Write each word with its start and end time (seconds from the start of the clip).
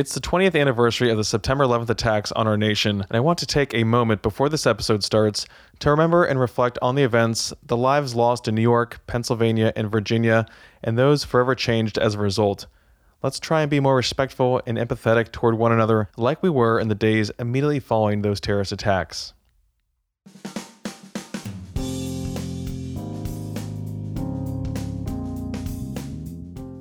It's 0.00 0.14
the 0.14 0.20
20th 0.20 0.58
anniversary 0.58 1.10
of 1.10 1.18
the 1.18 1.24
September 1.24 1.62
11th 1.62 1.90
attacks 1.90 2.32
on 2.32 2.46
our 2.46 2.56
nation, 2.56 3.02
and 3.02 3.14
I 3.14 3.20
want 3.20 3.38
to 3.40 3.46
take 3.46 3.74
a 3.74 3.84
moment 3.84 4.22
before 4.22 4.48
this 4.48 4.66
episode 4.66 5.04
starts 5.04 5.44
to 5.80 5.90
remember 5.90 6.24
and 6.24 6.40
reflect 6.40 6.78
on 6.80 6.94
the 6.94 7.02
events, 7.02 7.52
the 7.62 7.76
lives 7.76 8.14
lost 8.14 8.48
in 8.48 8.54
New 8.54 8.62
York, 8.62 9.06
Pennsylvania, 9.06 9.74
and 9.76 9.90
Virginia, 9.90 10.46
and 10.82 10.96
those 10.96 11.22
forever 11.24 11.54
changed 11.54 11.98
as 11.98 12.14
a 12.14 12.18
result. 12.18 12.64
Let's 13.22 13.38
try 13.38 13.60
and 13.60 13.70
be 13.70 13.78
more 13.78 13.94
respectful 13.94 14.62
and 14.64 14.78
empathetic 14.78 15.32
toward 15.32 15.58
one 15.58 15.70
another 15.70 16.08
like 16.16 16.42
we 16.42 16.48
were 16.48 16.80
in 16.80 16.88
the 16.88 16.94
days 16.94 17.30
immediately 17.38 17.78
following 17.78 18.22
those 18.22 18.40
terrorist 18.40 18.72
attacks. 18.72 19.34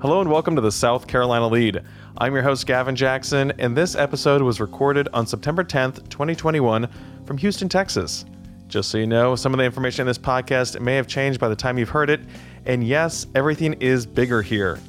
Hello 0.02 0.22
and 0.22 0.32
welcome 0.32 0.56
to 0.56 0.62
the 0.62 0.72
South 0.72 1.08
Carolina 1.08 1.50
Lead. 1.50 1.84
I'm 2.22 2.34
your 2.34 2.44
host, 2.44 2.68
Gavin 2.68 2.98
Jackson, 2.98 3.54
and 3.60 3.78
this 3.78 3.96
episode 3.96 4.42
was 4.42 4.60
recorded 4.60 5.08
on 5.14 5.26
September 5.26 5.64
10th, 5.64 6.10
2021, 6.10 6.90
from 7.26 7.38
Houston, 7.38 7.70
Texas. 7.70 8.26
Just 8.68 8.92
so 8.92 8.98
you 8.98 9.08
know, 9.08 9.38
some 9.38 9.54
of 9.54 9.58
the 9.58 9.64
information 9.64 10.02
in 10.02 10.08
this 10.08 10.18
podcast 10.18 10.82
may 10.82 10.98
have 10.98 11.08
changed 11.08 11.40
by 11.40 11.48
the 11.48 11.56
time 11.56 11.78
you've 11.78 11.88
heard 11.88 12.10
it, 12.10 12.20
and 12.66 12.86
yes, 12.86 13.26
everything 13.36 13.72
is 13.76 14.06
bigger 14.06 14.42
here. 14.42 14.80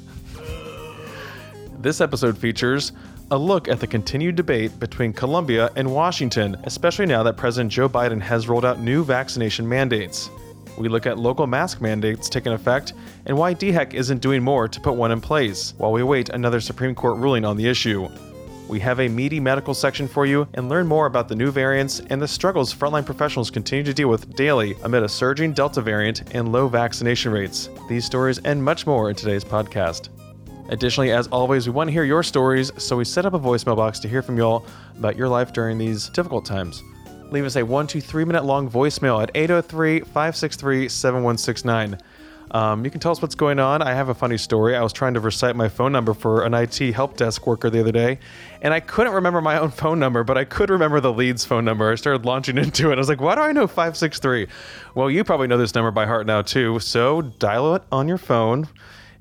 This 1.79 2.01
episode 2.01 2.37
features 2.37 2.91
a 3.31 3.37
look 3.37 3.69
at 3.69 3.79
the 3.79 3.87
continued 3.87 4.35
debate 4.35 4.77
between 4.77 5.13
Columbia 5.13 5.71
and 5.77 5.89
Washington, 5.89 6.57
especially 6.65 7.05
now 7.05 7.23
that 7.23 7.37
President 7.37 7.71
Joe 7.71 7.87
Biden 7.87 8.19
has 8.19 8.49
rolled 8.49 8.65
out 8.65 8.81
new 8.81 9.05
vaccination 9.05 9.69
mandates. 9.69 10.29
We 10.77 10.89
look 10.89 11.05
at 11.05 11.19
local 11.19 11.47
mask 11.47 11.81
mandates 11.81 12.29
taking 12.29 12.53
effect 12.53 12.93
and 13.25 13.37
why 13.37 13.53
DHEC 13.53 13.93
isn't 13.93 14.21
doing 14.21 14.41
more 14.41 14.67
to 14.67 14.79
put 14.79 14.95
one 14.95 15.11
in 15.11 15.21
place 15.21 15.73
while 15.77 15.91
we 15.91 16.01
await 16.01 16.29
another 16.29 16.61
Supreme 16.61 16.95
Court 16.95 17.17
ruling 17.17 17.45
on 17.45 17.57
the 17.57 17.67
issue. 17.67 18.07
We 18.67 18.79
have 18.79 19.01
a 19.01 19.09
meaty 19.09 19.39
medical 19.39 19.73
section 19.73 20.07
for 20.07 20.25
you 20.25 20.47
and 20.53 20.69
learn 20.69 20.87
more 20.87 21.05
about 21.05 21.27
the 21.27 21.35
new 21.35 21.51
variants 21.51 21.99
and 22.09 22.21
the 22.21 22.27
struggles 22.27 22.73
frontline 22.73 23.05
professionals 23.05 23.51
continue 23.51 23.83
to 23.83 23.93
deal 23.93 24.07
with 24.07 24.33
daily 24.35 24.75
amid 24.83 25.03
a 25.03 25.09
surging 25.09 25.51
Delta 25.51 25.81
variant 25.81 26.33
and 26.33 26.53
low 26.53 26.69
vaccination 26.69 27.33
rates. 27.33 27.69
These 27.89 28.05
stories 28.05 28.39
and 28.39 28.63
much 28.63 28.87
more 28.87 29.09
in 29.09 29.15
today's 29.15 29.43
podcast. 29.43 30.07
Additionally, 30.69 31.11
as 31.11 31.27
always, 31.27 31.67
we 31.67 31.73
want 31.73 31.89
to 31.89 31.91
hear 31.91 32.05
your 32.05 32.23
stories, 32.23 32.71
so 32.77 32.95
we 32.95 33.03
set 33.03 33.25
up 33.25 33.33
a 33.33 33.39
voicemail 33.39 33.75
box 33.75 33.99
to 33.99 34.07
hear 34.07 34.21
from 34.21 34.37
y'all 34.37 34.65
about 34.97 35.17
your 35.17 35.27
life 35.27 35.51
during 35.51 35.77
these 35.77 36.07
difficult 36.09 36.45
times 36.45 36.81
leave 37.31 37.45
us 37.45 37.55
a 37.55 37.63
one 37.63 37.87
to 37.87 38.01
three 38.01 38.25
minute 38.25 38.45
long 38.45 38.69
voicemail 38.69 39.21
at 39.21 39.31
803 39.33 40.01
563 40.01 40.89
7169. 40.89 41.97
Um, 42.51 42.83
you 42.83 42.91
can 42.91 42.99
tell 42.99 43.13
us 43.13 43.21
what's 43.21 43.35
going 43.35 43.59
on. 43.59 43.81
I 43.81 43.93
have 43.93 44.09
a 44.09 44.13
funny 44.13 44.37
story. 44.37 44.75
I 44.75 44.81
was 44.81 44.91
trying 44.91 45.13
to 45.13 45.21
recite 45.21 45.55
my 45.55 45.69
phone 45.69 45.93
number 45.93 46.13
for 46.13 46.43
an 46.43 46.53
IT 46.53 46.79
help 46.93 47.15
desk 47.15 47.47
worker 47.47 47.69
the 47.69 47.79
other 47.79 47.93
day, 47.93 48.19
and 48.61 48.73
I 48.73 48.81
couldn't 48.81 49.13
remember 49.13 49.39
my 49.39 49.57
own 49.57 49.71
phone 49.71 49.99
number, 49.99 50.25
but 50.25 50.37
I 50.37 50.43
could 50.43 50.69
remember 50.69 50.99
the 50.99 51.13
lead's 51.13 51.45
phone 51.45 51.63
number. 51.63 51.89
I 51.89 51.95
started 51.95 52.25
launching 52.25 52.57
into 52.59 52.91
it. 52.91 52.95
I 52.95 52.97
was 52.97 53.07
like, 53.07 53.21
why 53.21 53.35
do 53.35 53.41
I 53.41 53.53
know 53.53 53.67
563? 53.67 54.47
Well, 54.95 55.09
you 55.09 55.23
probably 55.23 55.47
know 55.47 55.57
this 55.57 55.73
number 55.73 55.91
by 55.91 56.05
heart 56.05 56.27
now, 56.27 56.41
too. 56.41 56.79
So 56.79 57.21
dial 57.21 57.73
it 57.75 57.83
on 57.89 58.09
your 58.09 58.17
phone. 58.17 58.67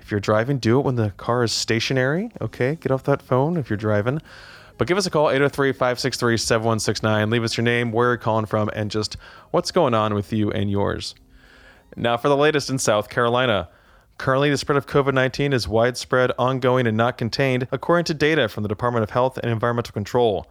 If 0.01 0.11
you're 0.11 0.19
driving, 0.19 0.59
do 0.59 0.81
it 0.81 0.85
when 0.85 0.97
the 0.97 1.11
car 1.11 1.45
is 1.45 1.53
stationary. 1.53 2.33
Okay, 2.41 2.75
get 2.81 2.91
off 2.91 3.05
that 3.05 3.23
phone 3.23 3.57
if 3.57 3.71
you're 3.71 3.77
driving. 3.77 4.21
But 4.81 4.89
give 4.89 4.97
us 4.97 5.05
a 5.05 5.11
call, 5.11 5.29
803 5.29 5.73
563 5.73 6.39
7169. 6.39 7.29
Leave 7.29 7.45
us 7.45 7.59
your 7.59 7.65
name, 7.65 7.93
where 7.93 8.09
you're 8.09 8.17
calling 8.17 8.47
from, 8.47 8.71
and 8.75 8.91
just 8.91 9.19
what's 9.51 9.71
going 9.71 9.93
on 9.93 10.15
with 10.15 10.33
you 10.33 10.51
and 10.51 10.71
yours. 10.71 11.15
Now, 11.97 12.17
for 12.17 12.31
the 12.31 12.37
latest 12.39 12.71
in 12.71 12.79
South 12.79 13.11
Carolina. 13.11 13.69
Currently, 14.17 14.49
the 14.49 14.57
spread 14.57 14.79
of 14.79 14.87
COVID 14.87 15.13
19 15.13 15.53
is 15.53 15.69
widespread, 15.69 16.33
ongoing, 16.39 16.87
and 16.87 16.97
not 16.97 17.19
contained, 17.19 17.69
according 17.71 18.07
to 18.07 18.15
data 18.15 18.49
from 18.49 18.63
the 18.63 18.71
Department 18.71 19.03
of 19.03 19.11
Health 19.11 19.37
and 19.37 19.53
Environmental 19.53 19.93
Control. 19.93 20.51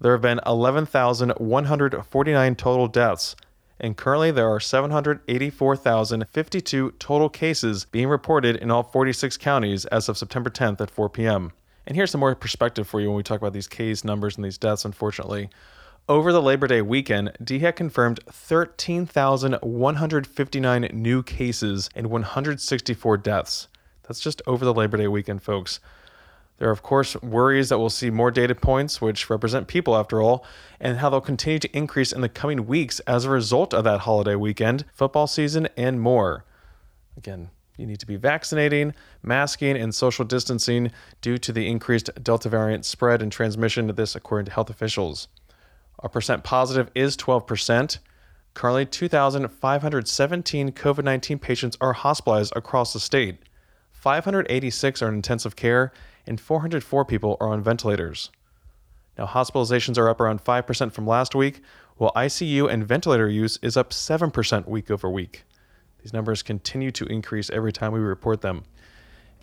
There 0.00 0.10
have 0.10 0.22
been 0.22 0.40
11,149 0.44 2.56
total 2.56 2.88
deaths, 2.88 3.36
and 3.78 3.96
currently 3.96 4.32
there 4.32 4.48
are 4.48 4.58
784,052 4.58 6.90
total 6.98 7.28
cases 7.28 7.84
being 7.84 8.08
reported 8.08 8.56
in 8.56 8.72
all 8.72 8.82
46 8.82 9.36
counties 9.36 9.84
as 9.84 10.08
of 10.08 10.18
September 10.18 10.50
10th 10.50 10.80
at 10.80 10.90
4 10.90 11.08
p.m. 11.10 11.52
And 11.88 11.96
here's 11.96 12.10
some 12.10 12.20
more 12.20 12.34
perspective 12.34 12.86
for 12.86 13.00
you 13.00 13.08
when 13.08 13.16
we 13.16 13.22
talk 13.22 13.40
about 13.40 13.54
these 13.54 13.66
case 13.66 14.04
numbers 14.04 14.36
and 14.36 14.44
these 14.44 14.58
deaths, 14.58 14.84
unfortunately. 14.84 15.48
Over 16.06 16.34
the 16.34 16.42
Labor 16.42 16.66
Day 16.66 16.82
weekend, 16.82 17.32
DHEC 17.42 17.76
confirmed 17.76 18.20
13,159 18.30 20.90
new 20.92 21.22
cases 21.22 21.88
and 21.94 22.10
164 22.10 23.16
deaths. 23.16 23.68
That's 24.02 24.20
just 24.20 24.42
over 24.46 24.66
the 24.66 24.74
Labor 24.74 24.98
Day 24.98 25.08
weekend, 25.08 25.42
folks. 25.42 25.80
There 26.58 26.68
are, 26.68 26.72
of 26.72 26.82
course, 26.82 27.16
worries 27.22 27.70
that 27.70 27.78
we'll 27.78 27.88
see 27.88 28.10
more 28.10 28.30
data 28.30 28.54
points, 28.54 29.00
which 29.00 29.30
represent 29.30 29.66
people 29.66 29.96
after 29.96 30.20
all, 30.20 30.44
and 30.78 30.98
how 30.98 31.08
they'll 31.08 31.22
continue 31.22 31.60
to 31.60 31.74
increase 31.74 32.12
in 32.12 32.20
the 32.20 32.28
coming 32.28 32.66
weeks 32.66 33.00
as 33.00 33.24
a 33.24 33.30
result 33.30 33.72
of 33.72 33.84
that 33.84 34.00
holiday 34.00 34.34
weekend, 34.34 34.84
football 34.92 35.26
season, 35.26 35.68
and 35.74 36.02
more. 36.02 36.44
Again, 37.16 37.48
you 37.78 37.86
need 37.86 38.00
to 38.00 38.06
be 38.06 38.16
vaccinating, 38.16 38.92
masking, 39.22 39.76
and 39.76 39.94
social 39.94 40.24
distancing 40.24 40.90
due 41.20 41.38
to 41.38 41.52
the 41.52 41.68
increased 41.68 42.10
Delta 42.22 42.48
variant 42.48 42.84
spread 42.84 43.22
and 43.22 43.30
transmission 43.30 43.86
this, 43.86 44.16
according 44.16 44.46
to 44.46 44.52
health 44.52 44.68
officials. 44.68 45.28
Our 46.00 46.08
percent 46.08 46.44
positive 46.44 46.90
is 46.94 47.16
12%. 47.16 47.98
Currently, 48.54 48.86
2,517 48.86 50.72
COVID 50.72 51.04
19 51.04 51.38
patients 51.38 51.76
are 51.80 51.92
hospitalized 51.92 52.52
across 52.56 52.92
the 52.92 53.00
state. 53.00 53.38
586 53.92 55.02
are 55.02 55.08
in 55.08 55.14
intensive 55.14 55.54
care, 55.54 55.92
and 56.26 56.40
404 56.40 57.04
people 57.04 57.36
are 57.40 57.48
on 57.48 57.62
ventilators. 57.62 58.30
Now, 59.16 59.26
hospitalizations 59.26 59.98
are 59.98 60.08
up 60.08 60.20
around 60.20 60.44
5% 60.44 60.92
from 60.92 61.06
last 61.06 61.34
week, 61.34 61.62
while 61.96 62.12
ICU 62.14 62.70
and 62.70 62.86
ventilator 62.86 63.28
use 63.28 63.58
is 63.62 63.76
up 63.76 63.90
7% 63.90 64.68
week 64.68 64.90
over 64.90 65.10
week. 65.10 65.44
These 66.02 66.12
numbers 66.12 66.42
continue 66.42 66.90
to 66.92 67.04
increase 67.06 67.50
every 67.50 67.72
time 67.72 67.92
we 67.92 68.00
report 68.00 68.40
them. 68.40 68.64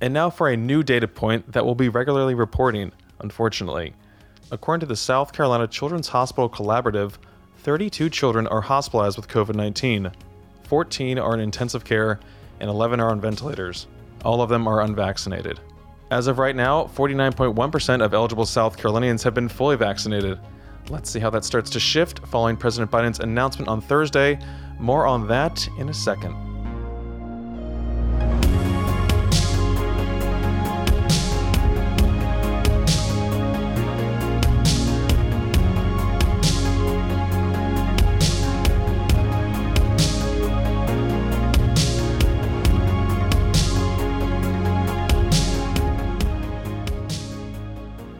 And 0.01 0.13
now 0.13 0.29
for 0.29 0.49
a 0.49 0.57
new 0.57 0.83
data 0.83 1.07
point 1.07 1.51
that 1.53 1.65
we'll 1.65 1.75
be 1.75 1.89
regularly 1.89 2.35
reporting, 2.35 2.91
unfortunately. 3.19 3.93
According 4.51 4.81
to 4.81 4.85
the 4.85 4.95
South 4.95 5.33
Carolina 5.33 5.67
Children's 5.67 6.09
Hospital 6.09 6.49
Collaborative, 6.49 7.13
32 7.59 8.09
children 8.09 8.45
are 8.47 8.61
hospitalized 8.61 9.17
with 9.17 9.27
COVID 9.27 9.55
19, 9.55 10.11
14 10.63 11.19
are 11.19 11.33
in 11.33 11.39
intensive 11.39 11.83
care, 11.83 12.19
and 12.59 12.69
11 12.69 12.99
are 12.99 13.09
on 13.09 13.19
ventilators. 13.19 13.87
All 14.23 14.41
of 14.41 14.49
them 14.49 14.67
are 14.67 14.81
unvaccinated. 14.81 15.59
As 16.11 16.27
of 16.27 16.37
right 16.37 16.55
now, 16.55 16.83
49.1% 16.83 18.03
of 18.03 18.13
eligible 18.13 18.45
South 18.45 18.77
Carolinians 18.77 19.23
have 19.23 19.33
been 19.33 19.49
fully 19.49 19.75
vaccinated. 19.75 20.39
Let's 20.89 21.09
see 21.09 21.19
how 21.19 21.31
that 21.31 21.43
starts 21.43 21.71
to 21.71 21.79
shift 21.79 22.19
following 22.27 22.55
President 22.55 22.91
Biden's 22.91 23.19
announcement 23.19 23.67
on 23.67 23.81
Thursday. 23.81 24.37
More 24.79 25.07
on 25.07 25.27
that 25.27 25.67
in 25.79 25.89
a 25.89 25.93
second. 25.93 26.44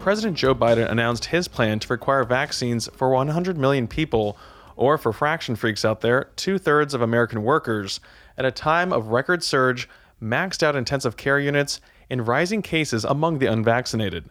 President 0.05 0.37
Joe 0.37 0.53
Biden 0.53 0.87
announced 0.87 1.25
his 1.25 1.47
plan 1.47 1.79
to 1.79 1.87
require 1.87 2.23
vaccines 2.23 2.87
for 2.93 3.09
100 3.09 3.57
million 3.57 3.87
people, 3.87 4.37
or 4.75 4.99
for 4.99 5.11
fraction 5.11 5.55
freaks 5.55 5.83
out 5.83 6.01
there, 6.01 6.25
two 6.35 6.59
thirds 6.59 6.93
of 6.93 7.01
American 7.01 7.41
workers, 7.41 7.99
at 8.37 8.45
a 8.45 8.51
time 8.51 8.93
of 8.93 9.07
record 9.07 9.43
surge, 9.43 9.89
maxed 10.21 10.61
out 10.61 10.75
intensive 10.75 11.17
care 11.17 11.39
units, 11.39 11.81
and 12.07 12.27
rising 12.27 12.61
cases 12.61 13.03
among 13.03 13.39
the 13.39 13.47
unvaccinated. 13.47 14.29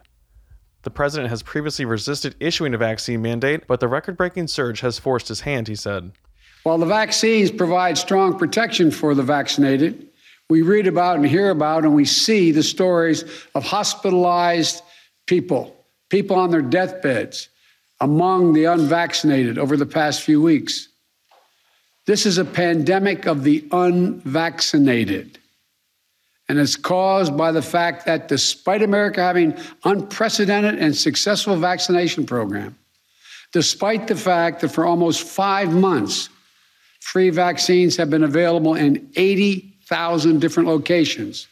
The 0.83 0.91
president 0.91 1.29
has 1.29 1.43
previously 1.43 1.83
resisted 1.83 2.37
issuing 2.39 2.73
a 2.73 2.77
vaccine 2.77 3.21
mandate, 3.21 3.67
but 3.67 3.81
the 3.81 3.89
record 3.89 4.15
breaking 4.15 4.47
surge 4.47 4.79
has 4.79 4.97
forced 4.97 5.27
his 5.27 5.41
hand, 5.41 5.67
he 5.67 5.75
said. 5.75 6.13
While 6.63 6.77
the 6.77 6.85
vaccines 6.85 7.51
provide 7.51 7.97
strong 7.97 8.39
protection 8.39 8.91
for 8.91 9.13
the 9.13 9.23
vaccinated, 9.23 10.07
we 10.49 10.61
read 10.61 10.87
about 10.87 11.17
and 11.17 11.25
hear 11.25 11.49
about 11.49 11.83
and 11.83 11.93
we 11.93 12.05
see 12.05 12.51
the 12.51 12.63
stories 12.63 13.25
of 13.55 13.65
hospitalized 13.65 14.81
people, 15.25 15.75
people 16.09 16.37
on 16.37 16.51
their 16.51 16.61
deathbeds, 16.61 17.49
among 18.01 18.53
the 18.53 18.65
unvaccinated 18.65 19.57
over 19.57 19.77
the 19.77 19.85
past 19.85 20.21
few 20.21 20.41
weeks. 20.41 20.89
This 22.05 22.25
is 22.25 22.37
a 22.37 22.45
pandemic 22.45 23.25
of 23.25 23.43
the 23.43 23.65
unvaccinated. 23.71 25.39
And 26.47 26.59
it's 26.59 26.75
caused 26.75 27.35
by 27.35 27.51
the 27.51 27.61
fact 27.61 28.05
that 28.05 28.27
despite 28.27 28.83
America 28.83 29.21
having 29.21 29.57
unprecedented 29.83 30.77
and 30.77 30.95
successful 30.95 31.55
vaccination 31.55 32.25
program, 32.25 32.77
despite 33.51 34.07
the 34.07 34.15
fact 34.15 34.61
that 34.61 34.69
for 34.69 34.85
almost 34.85 35.23
five 35.23 35.73
months, 35.73 36.29
free 36.99 37.31
vaccines 37.31 37.95
have 37.97 38.11
been 38.11 38.23
available 38.23 38.75
in 38.75 39.09
80,000 39.15 40.39
different 40.39 40.69
locations, 40.69 41.47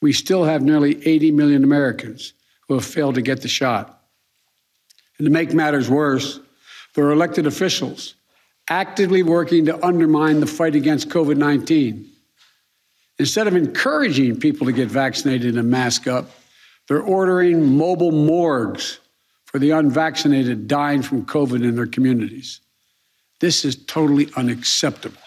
we 0.00 0.12
still 0.12 0.44
have 0.44 0.62
nearly 0.62 1.04
80 1.04 1.32
million 1.32 1.64
Americans 1.64 2.32
who 2.68 2.74
have 2.74 2.84
failed 2.84 3.14
to 3.16 3.22
get 3.22 3.42
the 3.42 3.48
shot. 3.48 4.02
And 5.18 5.26
to 5.26 5.30
make 5.30 5.52
matters 5.52 5.88
worse, 5.88 6.40
there 6.94 7.06
are 7.06 7.12
elected 7.12 7.46
officials 7.46 8.14
actively 8.68 9.22
working 9.22 9.66
to 9.66 9.86
undermine 9.86 10.40
the 10.40 10.46
fight 10.46 10.74
against 10.74 11.08
COVID 11.08 11.36
19. 11.36 12.10
Instead 13.18 13.46
of 13.46 13.56
encouraging 13.56 14.38
people 14.38 14.66
to 14.66 14.72
get 14.72 14.88
vaccinated 14.88 15.56
and 15.56 15.70
mask 15.70 16.06
up, 16.06 16.30
they're 16.88 17.00
ordering 17.00 17.76
mobile 17.76 18.12
morgues 18.12 18.98
for 19.46 19.58
the 19.58 19.70
unvaccinated 19.70 20.68
dying 20.68 21.02
from 21.02 21.24
COVID 21.24 21.64
in 21.64 21.76
their 21.76 21.86
communities. 21.86 22.60
This 23.40 23.64
is 23.64 23.76
totally 23.76 24.28
unacceptable. 24.36 25.18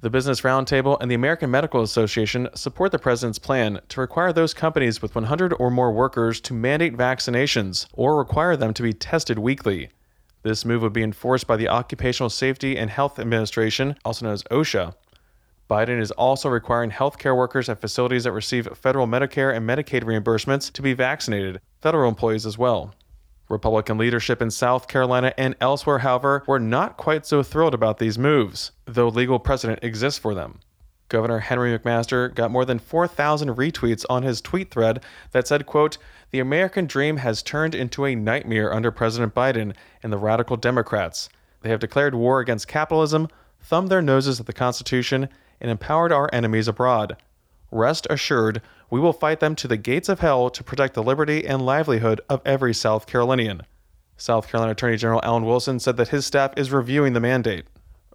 The 0.00 0.10
Business 0.10 0.42
Roundtable 0.42 0.98
and 1.00 1.10
the 1.10 1.14
American 1.14 1.50
Medical 1.50 1.80
Association 1.80 2.48
support 2.54 2.92
the 2.92 2.98
president's 2.98 3.38
plan 3.38 3.80
to 3.88 4.00
require 4.02 4.30
those 4.30 4.52
companies 4.52 5.00
with 5.00 5.14
100 5.14 5.54
or 5.58 5.70
more 5.70 5.90
workers 5.90 6.38
to 6.42 6.52
mandate 6.52 6.94
vaccinations 6.94 7.86
or 7.94 8.18
require 8.18 8.58
them 8.58 8.74
to 8.74 8.82
be 8.82 8.92
tested 8.92 9.38
weekly. 9.38 9.88
This 10.42 10.66
move 10.66 10.82
would 10.82 10.92
be 10.92 11.02
enforced 11.02 11.46
by 11.46 11.56
the 11.56 11.70
Occupational 11.70 12.28
Safety 12.28 12.76
and 12.76 12.90
Health 12.90 13.18
Administration, 13.18 13.96
also 14.04 14.26
known 14.26 14.34
as 14.34 14.42
OSHA. 14.44 14.94
Biden 15.70 15.98
is 15.98 16.10
also 16.10 16.50
requiring 16.50 16.90
healthcare 16.90 17.34
workers 17.34 17.70
at 17.70 17.80
facilities 17.80 18.24
that 18.24 18.32
receive 18.32 18.68
federal 18.76 19.06
Medicare 19.06 19.56
and 19.56 19.66
Medicaid 19.66 20.04
reimbursements 20.04 20.70
to 20.74 20.82
be 20.82 20.92
vaccinated, 20.92 21.58
federal 21.80 22.10
employees 22.10 22.44
as 22.44 22.58
well. 22.58 22.94
Republican 23.48 23.98
leadership 23.98 24.42
in 24.42 24.50
South 24.50 24.88
Carolina 24.88 25.32
and 25.38 25.54
elsewhere, 25.60 25.98
however, 25.98 26.42
were 26.46 26.58
not 26.58 26.96
quite 26.96 27.24
so 27.24 27.42
thrilled 27.42 27.74
about 27.74 27.98
these 27.98 28.18
moves, 28.18 28.72
though 28.86 29.08
legal 29.08 29.38
precedent 29.38 29.80
exists 29.82 30.18
for 30.18 30.34
them. 30.34 30.60
Governor 31.08 31.38
Henry 31.38 31.78
McMaster 31.78 32.34
got 32.34 32.50
more 32.50 32.64
than 32.64 32.80
4,000 32.80 33.50
retweets 33.50 34.04
on 34.10 34.24
his 34.24 34.40
tweet 34.40 34.72
thread 34.72 35.04
that 35.30 35.46
said, 35.46 35.64
quote, 35.64 35.98
"The 36.32 36.40
American 36.40 36.86
dream 36.86 37.18
has 37.18 37.44
turned 37.44 37.76
into 37.76 38.04
a 38.04 38.16
nightmare 38.16 38.74
under 38.74 38.90
President 38.90 39.32
Biden 39.32 39.74
and 40.02 40.12
the 40.12 40.18
radical 40.18 40.56
Democrats. 40.56 41.28
They 41.60 41.70
have 41.70 41.78
declared 41.78 42.16
war 42.16 42.40
against 42.40 42.66
capitalism, 42.66 43.28
thumbed 43.60 43.88
their 43.88 44.02
noses 44.02 44.40
at 44.40 44.46
the 44.46 44.52
Constitution, 44.52 45.28
and 45.60 45.70
empowered 45.70 46.10
our 46.10 46.28
enemies 46.32 46.66
abroad. 46.66 47.16
Rest 47.76 48.06
assured, 48.08 48.62
we 48.90 48.98
will 48.98 49.12
fight 49.12 49.40
them 49.40 49.54
to 49.56 49.68
the 49.68 49.76
gates 49.76 50.08
of 50.08 50.20
hell 50.20 50.48
to 50.48 50.64
protect 50.64 50.94
the 50.94 51.02
liberty 51.02 51.46
and 51.46 51.64
livelihood 51.64 52.20
of 52.28 52.40
every 52.46 52.72
South 52.72 53.06
Carolinian." 53.06 53.62
South 54.16 54.48
Carolina 54.48 54.72
Attorney 54.72 54.96
General 54.96 55.20
Alan 55.22 55.44
Wilson 55.44 55.78
said 55.78 55.98
that 55.98 56.08
his 56.08 56.24
staff 56.24 56.52
is 56.56 56.72
reviewing 56.72 57.12
the 57.12 57.20
mandate. 57.20 57.66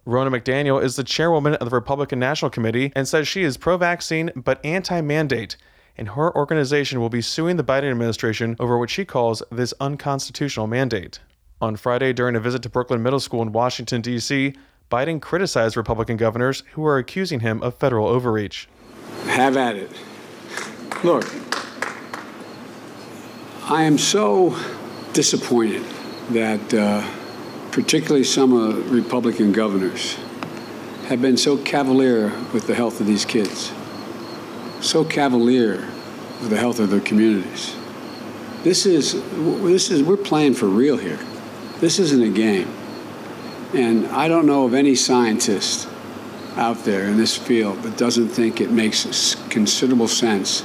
Ronna 0.04 0.36
McDaniel 0.36 0.82
is 0.82 0.96
the 0.96 1.04
chairwoman 1.04 1.54
of 1.54 1.70
the 1.70 1.76
Republican 1.76 2.18
National 2.18 2.50
Committee 2.50 2.90
and 2.96 3.06
says 3.06 3.28
she 3.28 3.44
is 3.44 3.56
pro 3.56 3.76
vaccine 3.76 4.32
but 4.34 4.64
anti 4.64 5.00
mandate, 5.00 5.56
and 5.96 6.08
her 6.08 6.34
organization 6.34 7.00
will 7.00 7.08
be 7.08 7.22
suing 7.22 7.56
the 7.56 7.62
Biden 7.62 7.92
administration 7.92 8.56
over 8.58 8.76
what 8.76 8.90
she 8.90 9.04
calls 9.04 9.44
this 9.52 9.72
unconstitutional 9.80 10.66
mandate. 10.66 11.20
On 11.60 11.76
Friday, 11.76 12.12
during 12.12 12.34
a 12.34 12.40
visit 12.40 12.62
to 12.62 12.68
Brookland 12.68 13.02
Middle 13.02 13.20
School 13.20 13.42
in 13.42 13.52
Washington, 13.52 14.00
D.C., 14.00 14.54
Biden 14.90 15.22
criticized 15.22 15.76
Republican 15.76 16.16
governors 16.16 16.64
who 16.72 16.84
are 16.84 16.98
accusing 16.98 17.38
him 17.38 17.62
of 17.62 17.76
federal 17.76 18.08
overreach. 18.08 18.68
Have 19.26 19.56
at 19.56 19.76
it. 19.76 19.90
Look, 21.02 21.24
I 23.64 23.82
am 23.82 23.98
so 23.98 24.56
disappointed 25.12 25.84
that. 26.30 26.74
Uh, 26.74 27.18
particularly 27.72 28.22
some 28.22 28.52
the 28.52 28.82
Republican 28.90 29.50
governors, 29.50 30.14
have 31.08 31.20
been 31.20 31.36
so 31.36 31.56
cavalier 31.56 32.30
with 32.52 32.66
the 32.66 32.74
health 32.74 33.00
of 33.00 33.06
these 33.06 33.24
kids, 33.24 33.72
so 34.80 35.04
cavalier 35.04 35.78
with 36.40 36.50
the 36.50 36.56
health 36.56 36.78
of 36.78 36.90
their 36.90 37.00
communities. 37.00 37.74
This 38.62 38.86
is, 38.86 39.14
this 39.62 39.90
is, 39.90 40.02
we're 40.02 40.16
playing 40.18 40.54
for 40.54 40.66
real 40.66 40.98
here. 40.98 41.18
This 41.80 41.98
isn't 41.98 42.22
a 42.22 42.28
game. 42.28 42.68
And 43.74 44.06
I 44.08 44.28
don't 44.28 44.46
know 44.46 44.66
of 44.66 44.74
any 44.74 44.94
scientist 44.94 45.88
out 46.56 46.84
there 46.84 47.04
in 47.04 47.16
this 47.16 47.36
field 47.36 47.82
that 47.82 47.96
doesn't 47.96 48.28
think 48.28 48.60
it 48.60 48.70
makes 48.70 49.34
considerable 49.48 50.08
sense 50.08 50.64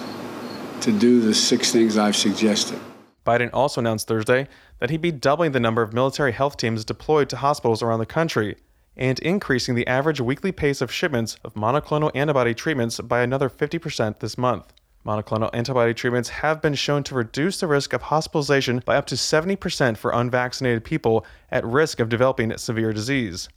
to 0.82 0.92
do 0.92 1.22
the 1.22 1.34
six 1.34 1.72
things 1.72 1.98
I've 1.98 2.16
suggested. 2.16 2.80
Biden 3.26 3.50
also 3.52 3.82
announced 3.82 4.08
Thursday 4.08 4.48
that 4.80 4.90
he'd 4.90 5.02
be 5.02 5.12
doubling 5.12 5.52
the 5.52 5.60
number 5.60 5.82
of 5.82 5.94
military 5.94 6.32
health 6.32 6.58
teams 6.58 6.86
deployed 6.86 7.30
to 7.30 7.38
hospitals 7.38 7.82
around 7.82 8.00
the 8.00 8.06
country 8.06 8.56
and 8.96 9.20
increasing 9.20 9.76
the 9.76 9.86
average 9.88 10.22
weekly 10.22 10.52
pace 10.52 10.82
of 10.82 10.92
shipments 10.92 11.38
of 11.44 11.54
monoclonal 11.54 12.12
antibody 12.16 12.54
treatments 12.54 13.00
by 13.00 13.22
another 13.22 13.50
50% 13.50 14.20
this 14.20 14.38
month. 14.38 14.74
Monoclonal 15.06 15.50
antibody 15.54 15.94
treatments 15.94 16.30
have 16.30 16.62
been 16.62 16.74
shown 16.74 17.04
to 17.04 17.16
reduce 17.16 17.60
the 17.60 17.68
risk 17.68 17.94
of 17.94 18.04
hospitalization 18.04 18.82
by 18.86 18.98
up 18.98 19.06
to 19.06 19.16
70% 19.16 19.98
for 19.98 20.12
unvaccinated 20.12 20.84
people 20.84 21.26
at 21.52 21.66
risk 21.66 22.00
of 22.00 22.10
developing 22.10 22.56
severe 22.58 22.92
disease. 22.92 23.48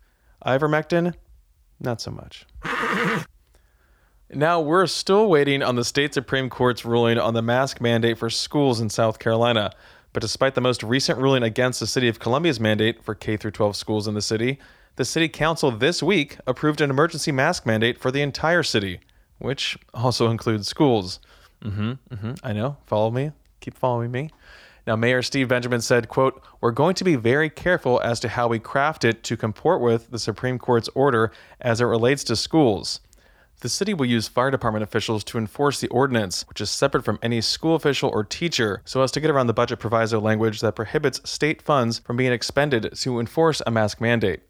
Ivermectin, 0.47 1.15
not 1.81 2.01
so 2.01 2.11
much. 2.11 2.47
Now, 4.33 4.61
we're 4.61 4.87
still 4.87 5.29
waiting 5.29 5.61
on 5.61 5.75
the 5.75 5.85
state 5.85 6.15
Supreme 6.15 6.49
Court's 6.51 6.85
ruling 6.85 7.19
on 7.19 7.35
the 7.35 7.43
mask 7.43 7.81
mandate 7.81 8.17
for 8.17 8.31
schools 8.31 8.81
in 8.81 8.89
South 8.89 9.19
Carolina. 9.19 9.73
But 10.13 10.21
despite 10.21 10.55
the 10.55 10.61
most 10.61 10.85
recent 10.85 11.19
ruling 11.19 11.43
against 11.43 11.81
the 11.81 11.87
City 11.87 12.07
of 12.07 12.21
Columbia's 12.21 12.61
mandate 12.61 13.03
for 13.03 13.17
K 13.17 13.37
12 13.37 13.75
schools 13.75 14.07
in 14.07 14.15
the 14.15 14.23
city, 14.23 14.61
the 14.95 15.05
City 15.05 15.29
Council 15.29 15.73
this 15.73 16.01
week 16.01 16.37
approved 16.47 16.81
an 16.81 16.91
emergency 16.91 17.33
mask 17.33 17.67
mandate 17.67 17.99
for 17.99 18.13
the 18.13 18.23
entire 18.23 18.63
city, 18.63 19.01
which 19.39 19.77
also 19.95 20.31
includes 20.31 20.69
schools. 20.69 21.19
Mm-hmm, 21.65 21.93
mm-hmm, 22.15 22.33
I 22.45 22.53
know. 22.53 22.77
Follow 22.87 23.11
me. 23.11 23.33
Keep 23.61 23.77
following 23.79 24.13
me. 24.13 24.31
Now, 24.91 24.97
Mayor 24.97 25.23
Steve 25.23 25.47
Benjamin 25.47 25.81
said, 25.83 26.09
quote, 26.09 26.43
We're 26.61 26.73
going 26.73 26.97
to 26.97 27.05
be 27.05 27.15
very 27.15 27.49
careful 27.49 28.01
as 28.01 28.19
to 28.19 28.29
how 28.29 28.49
we 28.49 28.59
craft 28.59 29.05
it 29.05 29.23
to 29.23 29.37
comport 29.37 29.81
with 29.81 30.11
the 30.11 30.19
Supreme 30.19 30.59
Court's 30.59 30.89
order 30.97 31.31
as 31.61 31.81
it 31.81 31.85
relates 31.85 32.25
to 32.25 32.35
schools. 32.35 32.99
The 33.61 33.69
city 33.69 33.95
will 33.95 34.07
use 34.07 34.27
fire 34.27 34.51
department 34.51 34.83
officials 34.83 35.23
to 35.23 35.39
enforce 35.39 35.81
the 35.81 35.87
ordinance, 35.91 36.45
which 36.49 36.61
is 36.61 36.71
separate 36.71 37.05
from 37.05 37.21
any 37.23 37.41
school 37.41 37.77
official 37.77 38.11
or 38.13 38.25
teacher, 38.25 38.83
so 38.85 39.01
as 39.03 39.13
to 39.13 39.21
get 39.21 39.31
around 39.31 39.47
the 39.47 39.53
budget 39.53 39.79
proviso 39.79 40.19
language 40.19 40.61
that 40.61 40.75
prohibits 40.75 41.21
state 41.31 41.63
funds 41.63 42.01
from 42.01 42.17
being 42.17 42.33
expended 42.33 42.93
to 42.97 43.21
enforce 43.21 43.63
a 43.65 43.71
mask 43.71 44.01
mandate. 44.01 44.41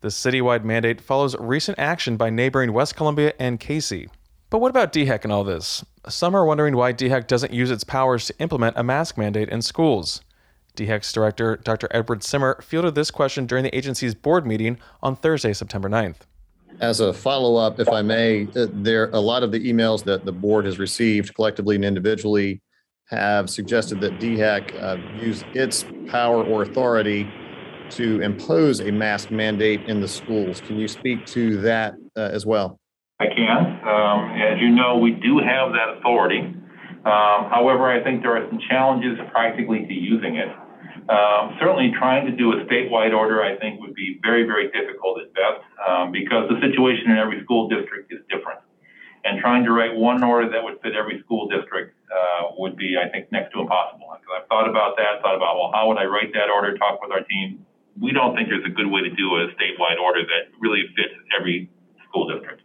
The 0.00 0.08
citywide 0.08 0.64
mandate 0.64 1.02
follows 1.02 1.36
recent 1.38 1.78
action 1.78 2.16
by 2.16 2.30
neighboring 2.30 2.72
West 2.72 2.96
Columbia 2.96 3.34
and 3.38 3.60
Cayce. 3.60 4.06
But 4.52 4.60
what 4.60 4.68
about 4.68 4.92
DHEC 4.92 5.24
and 5.24 5.32
all 5.32 5.44
this? 5.44 5.82
Some 6.10 6.36
are 6.36 6.44
wondering 6.44 6.76
why 6.76 6.92
DHEC 6.92 7.26
doesn't 7.26 7.54
use 7.54 7.70
its 7.70 7.84
powers 7.84 8.26
to 8.26 8.34
implement 8.38 8.76
a 8.76 8.82
mask 8.82 9.16
mandate 9.16 9.48
in 9.48 9.62
schools. 9.62 10.20
DHEC's 10.76 11.10
director, 11.10 11.56
Dr. 11.56 11.88
Edward 11.90 12.22
Simmer, 12.22 12.60
fielded 12.60 12.94
this 12.94 13.10
question 13.10 13.46
during 13.46 13.64
the 13.64 13.74
agency's 13.74 14.14
board 14.14 14.46
meeting 14.46 14.76
on 15.02 15.16
Thursday, 15.16 15.54
September 15.54 15.88
9th 15.88 16.26
as 16.80 17.00
a 17.00 17.12
follow-up, 17.12 17.78
if 17.80 17.88
I 17.88 18.02
may, 18.02 18.48
uh, 18.56 18.66
there 18.72 19.10
a 19.10 19.20
lot 19.20 19.42
of 19.42 19.52
the 19.52 19.60
emails 19.60 20.02
that 20.04 20.24
the 20.24 20.32
board 20.32 20.64
has 20.64 20.78
received 20.78 21.34
collectively 21.34 21.76
and 21.76 21.84
individually 21.84 22.60
have 23.08 23.48
suggested 23.50 24.00
that 24.00 24.18
DHEC 24.18 24.82
uh, 24.82 24.96
use 25.22 25.44
its 25.54 25.84
power 26.08 26.42
or 26.42 26.62
authority 26.62 27.30
to 27.90 28.20
impose 28.20 28.80
a 28.80 28.90
mask 28.90 29.30
mandate 29.30 29.82
in 29.86 30.00
the 30.00 30.08
schools. 30.08 30.60
Can 30.62 30.78
you 30.78 30.88
speak 30.88 31.24
to 31.26 31.58
that 31.58 31.94
uh, 32.16 32.30
as 32.32 32.46
well? 32.46 32.80
I 33.22 33.30
can. 33.30 33.60
Um, 33.86 34.20
as 34.34 34.58
you 34.58 34.70
know, 34.74 34.98
we 34.98 35.12
do 35.12 35.38
have 35.38 35.70
that 35.78 35.98
authority. 35.98 36.42
Um, 37.06 37.40
however, 37.50 37.86
I 37.86 38.02
think 38.02 38.22
there 38.22 38.34
are 38.34 38.46
some 38.50 38.58
challenges 38.68 39.18
practically 39.30 39.86
to 39.86 39.94
using 39.94 40.36
it. 40.36 40.50
Um, 41.10 41.58
certainly, 41.58 41.90
trying 41.98 42.26
to 42.26 42.34
do 42.34 42.52
a 42.52 42.62
statewide 42.66 43.14
order, 43.14 43.42
I 43.42 43.58
think, 43.58 43.80
would 43.80 43.94
be 43.94 44.18
very, 44.22 44.46
very 44.46 44.70
difficult 44.70 45.18
at 45.22 45.34
best 45.34 45.62
um, 45.82 46.10
because 46.10 46.50
the 46.50 46.58
situation 46.62 47.10
in 47.10 47.18
every 47.18 47.42
school 47.42 47.68
district 47.68 48.12
is 48.12 48.22
different. 48.30 48.60
And 49.24 49.38
trying 49.38 49.62
to 49.64 49.72
write 49.72 49.94
one 49.94 50.22
order 50.22 50.50
that 50.50 50.62
would 50.62 50.82
fit 50.82 50.94
every 50.98 51.22
school 51.22 51.46
district 51.46 51.94
uh, 52.10 52.54
would 52.58 52.76
be, 52.76 52.98
I 52.98 53.08
think, 53.10 53.30
next 53.30 53.52
to 53.54 53.62
impossible. 53.62 54.10
I've 54.32 54.48
thought 54.48 54.68
about 54.68 54.96
that, 54.96 55.20
thought 55.22 55.36
about, 55.36 55.58
well, 55.58 55.70
how 55.74 55.88
would 55.88 55.98
I 55.98 56.06
write 56.06 56.32
that 56.32 56.48
order, 56.48 56.76
talk 56.78 57.02
with 57.02 57.12
our 57.12 57.22
team. 57.22 57.66
We 58.00 58.12
don't 58.12 58.34
think 58.34 58.48
there's 58.48 58.64
a 58.64 58.72
good 58.72 58.90
way 58.90 59.02
to 59.02 59.10
do 59.10 59.26
a 59.36 59.52
statewide 59.54 60.00
order 60.00 60.22
that 60.24 60.50
really 60.58 60.88
fits 60.96 61.14
every 61.38 61.68
school 62.08 62.26
district. 62.26 62.62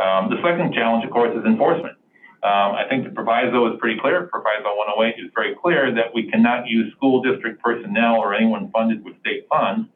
Um, 0.00 0.30
the 0.30 0.40
second 0.42 0.74
challenge, 0.74 1.04
of 1.04 1.10
course, 1.10 1.36
is 1.36 1.44
enforcement. 1.44 1.96
Um, 2.42 2.76
I 2.76 2.84
think 2.88 3.04
the 3.04 3.10
proviso 3.10 3.72
is 3.72 3.80
pretty 3.80 3.98
clear. 3.98 4.26
Proviso 4.26 4.76
108 4.76 5.16
is 5.16 5.30
very 5.34 5.54
clear 5.56 5.94
that 5.94 6.12
we 6.12 6.30
cannot 6.30 6.68
use 6.68 6.92
school 6.92 7.22
district 7.22 7.62
personnel 7.62 8.16
or 8.16 8.34
anyone 8.34 8.70
funded 8.70 9.02
with 9.04 9.18
state 9.20 9.46
funds 9.48 9.88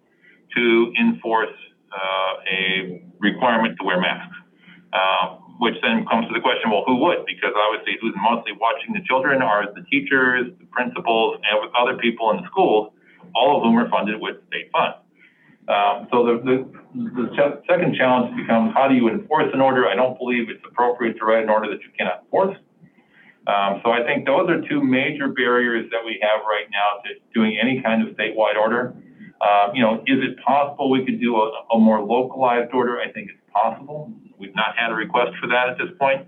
to 0.57 0.93
enforce 0.99 1.52
uh, 1.93 2.33
a 2.50 3.02
requirement 3.21 3.76
to 3.78 3.85
wear 3.85 4.00
masks. 4.00 4.37
Uh, 4.93 5.37
which 5.59 5.75
then 5.83 6.07
comes 6.07 6.26
to 6.28 6.33
the 6.33 6.40
question, 6.40 6.71
well, 6.71 6.85
who 6.87 6.97
would? 6.97 7.26
Because 7.26 7.52
obviously, 7.52 7.99
who's 8.00 8.14
mostly 8.17 8.52
watching 8.59 8.95
the 8.95 9.02
children 9.05 9.43
are 9.43 9.67
the 9.75 9.83
teachers, 9.90 10.47
the 10.59 10.67
principals, 10.71 11.37
and 11.43 11.61
with 11.61 11.71
other 11.76 11.99
people 11.99 12.31
in 12.31 12.38
the 12.38 12.47
schools, 12.47 12.93
all 13.35 13.59
of 13.59 13.62
whom 13.64 13.76
are 13.76 13.90
funded 13.90 14.21
with 14.21 14.37
state 14.47 14.71
funds. 14.73 14.97
Um, 15.68 16.08
so 16.10 16.25
the, 16.25 16.34
the, 16.44 16.56
the 16.96 17.60
second 17.68 17.94
challenge 17.94 18.34
becomes 18.37 18.72
how 18.72 18.88
do 18.88 18.94
you 18.94 19.08
enforce 19.08 19.52
an 19.52 19.60
order? 19.60 19.87
I 19.87 19.94
don't 19.94 20.18
believe 20.18 20.48
it's 20.48 20.64
appropriate 20.64 21.18
to 21.18 21.25
write 21.26 21.42
an 21.42 21.50
order 21.50 21.68
that 21.68 21.82
you 21.82 21.90
cannot 21.96 22.25
enforce. 22.25 22.56
Um, 23.46 23.80
so 23.84 23.90
I 23.90 24.02
think 24.04 24.25
those 24.25 24.48
are 24.48 24.60
two 24.68 24.82
major 24.82 25.28
barriers 25.28 25.88
that 25.90 26.00
we 26.04 26.18
have 26.20 26.44
right 26.48 26.68
now 26.72 27.00
to 27.04 27.20
doing 27.34 27.58
any 27.60 27.82
kind 27.82 28.06
of 28.06 28.14
statewide 28.14 28.56
order. 28.56 28.94
Uh, 29.40 29.70
you 29.72 29.82
know, 29.82 30.02
is 30.06 30.18
it 30.25 30.37
possible 30.44 30.90
we 30.90 31.04
could 31.04 31.20
do 31.20 31.37
a, 31.37 31.64
a, 31.72 31.78
more 31.78 32.02
localized 32.02 32.72
order? 32.75 32.98
I 32.98 33.10
think 33.12 33.30
it's 33.30 33.40
possible. 33.52 34.12
We've 34.37 34.54
not 34.54 34.76
had 34.76 34.90
a 34.90 34.94
request 34.94 35.32
for 35.40 35.46
that 35.48 35.68
at 35.68 35.78
this 35.78 35.96
point, 35.98 36.26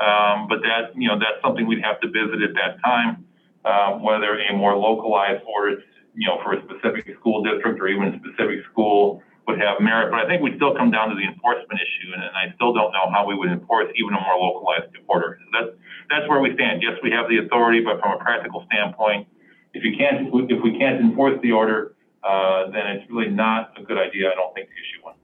um, 0.00 0.48
but 0.48 0.58
that 0.66 0.92
you 0.96 1.08
know 1.08 1.18
that's 1.18 1.40
something 1.40 1.66
we'd 1.66 1.84
have 1.84 2.00
to 2.00 2.08
visit 2.08 2.42
at 2.42 2.54
that 2.54 2.82
time. 2.84 3.24
Uh, 3.64 3.98
whether 3.98 4.38
a 4.38 4.56
more 4.56 4.76
localized 4.76 5.42
order, 5.46 5.82
you 6.18 6.26
know, 6.26 6.42
for 6.42 6.58
a 6.58 6.60
specific 6.66 7.06
school 7.22 7.46
district 7.46 7.78
or 7.78 7.86
even 7.86 8.10
a 8.10 8.14
specific 8.18 8.66
school 8.70 9.22
would 9.46 9.62
have 9.62 9.78
merit. 9.78 10.10
But 10.10 10.20
I 10.20 10.26
think 10.26 10.42
we 10.42 10.52
still 10.58 10.74
come 10.74 10.90
down 10.90 11.08
to 11.08 11.16
the 11.16 11.24
enforcement 11.24 11.78
issue, 11.78 12.10
and, 12.10 12.26
and 12.26 12.34
I 12.34 12.50
still 12.58 12.74
don't 12.74 12.90
know 12.90 13.06
how 13.14 13.22
we 13.22 13.38
would 13.38 13.48
enforce 13.48 13.86
even 13.94 14.12
a 14.12 14.20
more 14.20 14.36
localized 14.36 14.90
order. 15.06 15.38
So 15.38 15.46
that's 15.54 15.72
that's 16.10 16.26
where 16.28 16.42
we 16.42 16.52
stand. 16.58 16.82
Yes, 16.82 16.98
we 17.06 17.14
have 17.14 17.30
the 17.30 17.38
authority, 17.46 17.80
but 17.80 18.02
from 18.02 18.18
a 18.18 18.20
practical 18.20 18.66
standpoint, 18.66 19.30
if 19.72 19.86
you 19.86 19.94
can't 19.94 20.26
if 20.50 20.60
we 20.60 20.74
can't 20.76 20.98
enforce 21.00 21.38
the 21.40 21.54
order 21.54 21.94
uh, 22.22 22.70
then 22.70 22.86
it's 22.86 23.10
really 23.10 23.30
not 23.30 23.72
a 23.78 23.82
good 23.82 23.98
idea, 23.98 24.30
I 24.30 24.34
don't 24.34 24.52
think, 24.54 24.68
to 24.68 24.74
issue 24.74 25.04
one. 25.04 25.14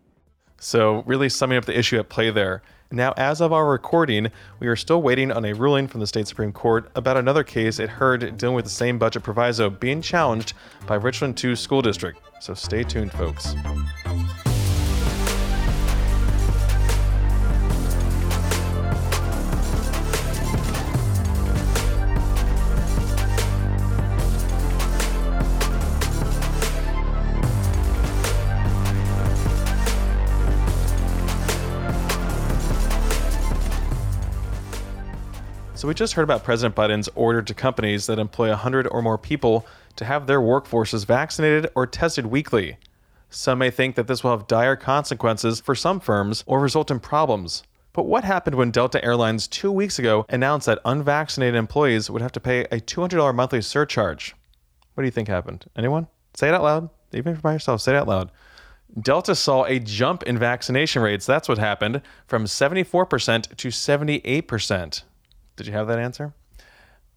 So, 0.59 1.03
really 1.07 1.29
summing 1.29 1.59
up 1.59 1.65
the 1.65 1.77
issue 1.77 1.99
at 1.99 2.09
play 2.09 2.31
there. 2.31 2.63
Now, 2.95 3.13
as 3.17 3.41
of 3.41 3.53
our 3.53 3.67
recording, 3.67 4.31
we 4.61 4.69
are 4.69 4.77
still 4.77 5.03
waiting 5.03 5.33
on 5.33 5.45
a 5.45 5.53
ruling 5.53 5.89
from 5.89 5.99
the 5.99 6.07
state 6.07 6.29
Supreme 6.29 6.53
Court 6.53 6.89
about 6.95 7.17
another 7.17 7.43
case 7.43 7.81
it 7.81 7.91
heard 7.91 8.37
dealing 8.37 8.55
with 8.55 8.65
the 8.65 8.71
same 8.71 8.99
budget 9.01 9.25
proviso 9.25 9.69
being 9.69 10.01
challenged 10.01 10.53
by 10.87 10.95
Richland 10.95 11.37
2 11.37 11.57
School 11.57 11.83
District. 11.83 12.21
So, 12.41 12.55
stay 12.55 12.85
tuned, 12.85 13.11
folks. 13.11 13.57
So, 35.85 35.89
we 35.89 35.93
just 35.93 36.15
heard 36.15 36.23
about 36.23 36.45
President 36.45 36.75
Biden's 36.75 37.11
order 37.15 37.43
to 37.43 37.53
companies 37.53 38.07
that 38.07 38.19
employ 38.19 38.49
100 38.49 38.87
or 38.87 39.03
more 39.03 39.19
people 39.19 39.67
to 39.97 40.07
have 40.07 40.27
their 40.27 40.41
workforces 40.41 41.05
vaccinated 41.05 41.71
or 41.75 41.87
tested 41.87 42.25
weekly. 42.25 42.79
Some 43.29 43.59
may 43.59 43.71
think 43.71 43.95
that 43.97 44.07
this 44.07 44.25
will 44.25 44.31
have 44.31 44.47
dire 44.47 44.77
consequences 44.77 45.61
for 45.61 45.75
some 45.75 46.01
firms 46.01 46.43
or 46.47 46.59
result 46.59 46.91
in 46.91 47.01
problems. 47.01 47.65
But 47.93 48.07
what 48.07 48.25
happened 48.25 48.57
when 48.57 48.71
Delta 48.71 49.05
Airlines 49.05 49.47
two 49.47 49.71
weeks 49.71 49.99
ago 49.99 50.25
announced 50.31 50.65
that 50.69 50.79
unvaccinated 50.87 51.55
employees 51.55 52.09
would 52.09 52.23
have 52.23 52.33
to 52.33 52.41
pay 52.41 52.61
a 52.61 52.81
$200 52.81 53.35
monthly 53.35 53.61
surcharge? 53.61 54.35
What 54.95 55.03
do 55.03 55.07
you 55.07 55.13
think 55.13 55.29
happened? 55.29 55.67
Anyone? 55.77 56.07
Say 56.33 56.49
it 56.49 56.55
out 56.55 56.63
loud. 56.63 56.89
Even 57.13 57.33
if 57.33 57.37
you're 57.37 57.43
by 57.43 57.53
yourself, 57.53 57.83
say 57.83 57.93
it 57.93 57.99
out 57.99 58.09
loud. 58.09 58.31
Delta 59.03 59.35
saw 59.35 59.67
a 59.67 59.81
jump 59.81 60.23
in 60.23 60.39
vaccination 60.39 61.03
rates. 61.03 61.27
That's 61.27 61.47
what 61.47 61.59
happened 61.59 62.01
from 62.27 62.47
74% 62.47 63.55
to 63.57 63.69
78%. 63.69 65.03
Did 65.57 65.67
you 65.67 65.73
have 65.73 65.87
that 65.89 65.99
answer? 65.99 66.35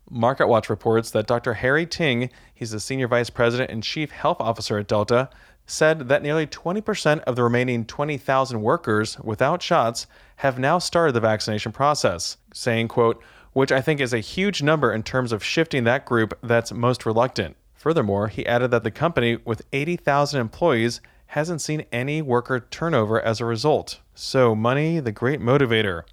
Market 0.10 0.48
Watch 0.48 0.70
reports 0.70 1.12
that 1.12 1.28
Dr. 1.28 1.56
Harry 1.56 1.86
Ting, 1.86 2.30
he's 2.54 2.72
the 2.72 2.80
senior 2.80 3.08
vice 3.08 3.30
president 3.30 3.72
and 3.72 3.84
chief 3.84 4.12
health 4.12 4.38
officer 4.40 4.78
at 4.78 4.88
Delta, 4.88 5.30
said 5.66 6.08
that 6.08 6.24
nearly 6.24 6.48
20% 6.48 7.20
of 7.24 7.36
the 7.36 7.44
remaining 7.44 7.84
20,000 7.86 8.62
workers 8.62 9.20
without 9.20 9.62
shots 9.62 10.08
have 10.38 10.58
now 10.58 10.80
started 10.80 11.12
the 11.12 11.20
vaccination 11.20 11.74
process, 11.74 12.38
saying, 12.54 12.88
quote, 12.88 13.22
which 13.52 13.72
I 13.72 13.82
think 13.82 14.00
is 14.00 14.14
a 14.14 14.20
huge 14.20 14.64
number 14.64 14.94
in 14.94 15.04
terms 15.04 15.34
of 15.34 15.44
shifting 15.44 15.84
that 15.84 16.06
group 16.06 16.38
that's 16.42 16.72
most 16.72 17.06
reluctant. 17.06 17.58
Furthermore, 17.74 18.28
he 18.30 18.46
added 18.46 18.72
that 18.72 18.84
the 18.84 18.92
company 18.92 19.38
with 19.44 19.66
80,000 19.74 20.40
employees 20.40 21.02
hasn't 21.28 21.62
seen 21.62 21.86
any 21.92 22.22
worker 22.22 22.60
turnover 22.60 23.20
as 23.22 23.42
a 23.42 23.46
result. 23.46 24.00
So, 24.16 24.56
money, 24.56 25.00
the 25.00 25.12
great 25.12 25.42
motivator. 25.42 26.04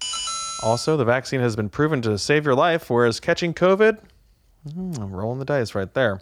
Also, 0.63 0.97
the 0.97 1.05
vaccine 1.05 1.41
has 1.41 1.55
been 1.55 1.69
proven 1.69 2.01
to 2.01 2.17
save 2.17 2.45
your 2.45 2.55
life, 2.55 2.89
whereas 2.89 3.19
catching 3.19 3.53
COVID, 3.53 3.99
hmm, 4.73 4.93
I'm 4.99 5.11
rolling 5.11 5.39
the 5.39 5.45
dice 5.45 5.75
right 5.75 5.93
there. 5.93 6.21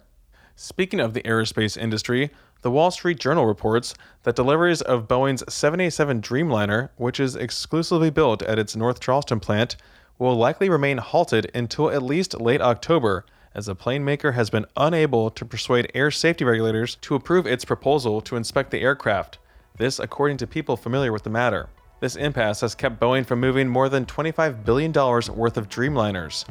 Speaking 0.56 1.00
of 1.00 1.14
the 1.14 1.22
aerospace 1.22 1.76
industry, 1.76 2.30
the 2.62 2.70
Wall 2.70 2.90
Street 2.90 3.18
Journal 3.18 3.46
reports 3.46 3.94
that 4.22 4.36
deliveries 4.36 4.80
of 4.80 5.08
Boeing's 5.08 5.44
787 5.52 6.22
Dreamliner, 6.22 6.90
which 6.96 7.20
is 7.20 7.36
exclusively 7.36 8.10
built 8.10 8.42
at 8.42 8.58
its 8.58 8.74
North 8.74 9.00
Charleston 9.00 9.40
plant, 9.40 9.76
will 10.18 10.36
likely 10.36 10.68
remain 10.68 10.98
halted 10.98 11.50
until 11.54 11.90
at 11.90 12.02
least 12.02 12.40
late 12.40 12.60
October, 12.60 13.26
as 13.54 13.66
the 13.66 13.74
plane 13.74 14.04
maker 14.04 14.32
has 14.32 14.50
been 14.50 14.66
unable 14.76 15.30
to 15.30 15.44
persuade 15.44 15.90
air 15.94 16.10
safety 16.10 16.44
regulators 16.44 16.96
to 16.96 17.14
approve 17.14 17.46
its 17.46 17.64
proposal 17.64 18.20
to 18.20 18.36
inspect 18.36 18.70
the 18.70 18.80
aircraft. 18.80 19.38
This, 19.76 19.98
according 19.98 20.38
to 20.38 20.46
people 20.46 20.76
familiar 20.76 21.12
with 21.12 21.24
the 21.24 21.30
matter. 21.30 21.68
This 22.00 22.16
impasse 22.16 22.60
has 22.60 22.74
kept 22.74 23.00
Boeing 23.00 23.24
from 23.24 23.40
moving 23.40 23.68
more 23.68 23.88
than 23.88 24.04
$25 24.04 24.64
billion 24.64 24.92
worth 24.92 25.56
of 25.56 25.68
Dreamliners. 25.68 26.44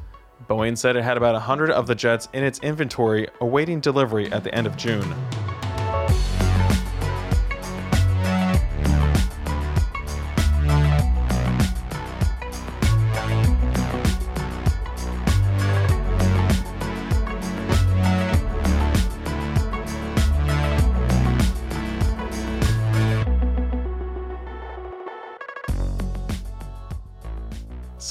Boeing 0.50 0.78
said 0.78 0.96
it 0.96 1.04
had 1.04 1.18
about 1.18 1.34
100 1.34 1.70
of 1.70 1.86
the 1.86 1.96
jets 1.96 2.30
in 2.34 2.44
its 2.44 2.60
inventory 2.60 3.28
awaiting 3.42 3.80
delivery 3.80 4.32
at 4.32 4.44
the 4.44 4.54
end 4.56 4.68
of 4.68 4.78
June. 4.78 5.14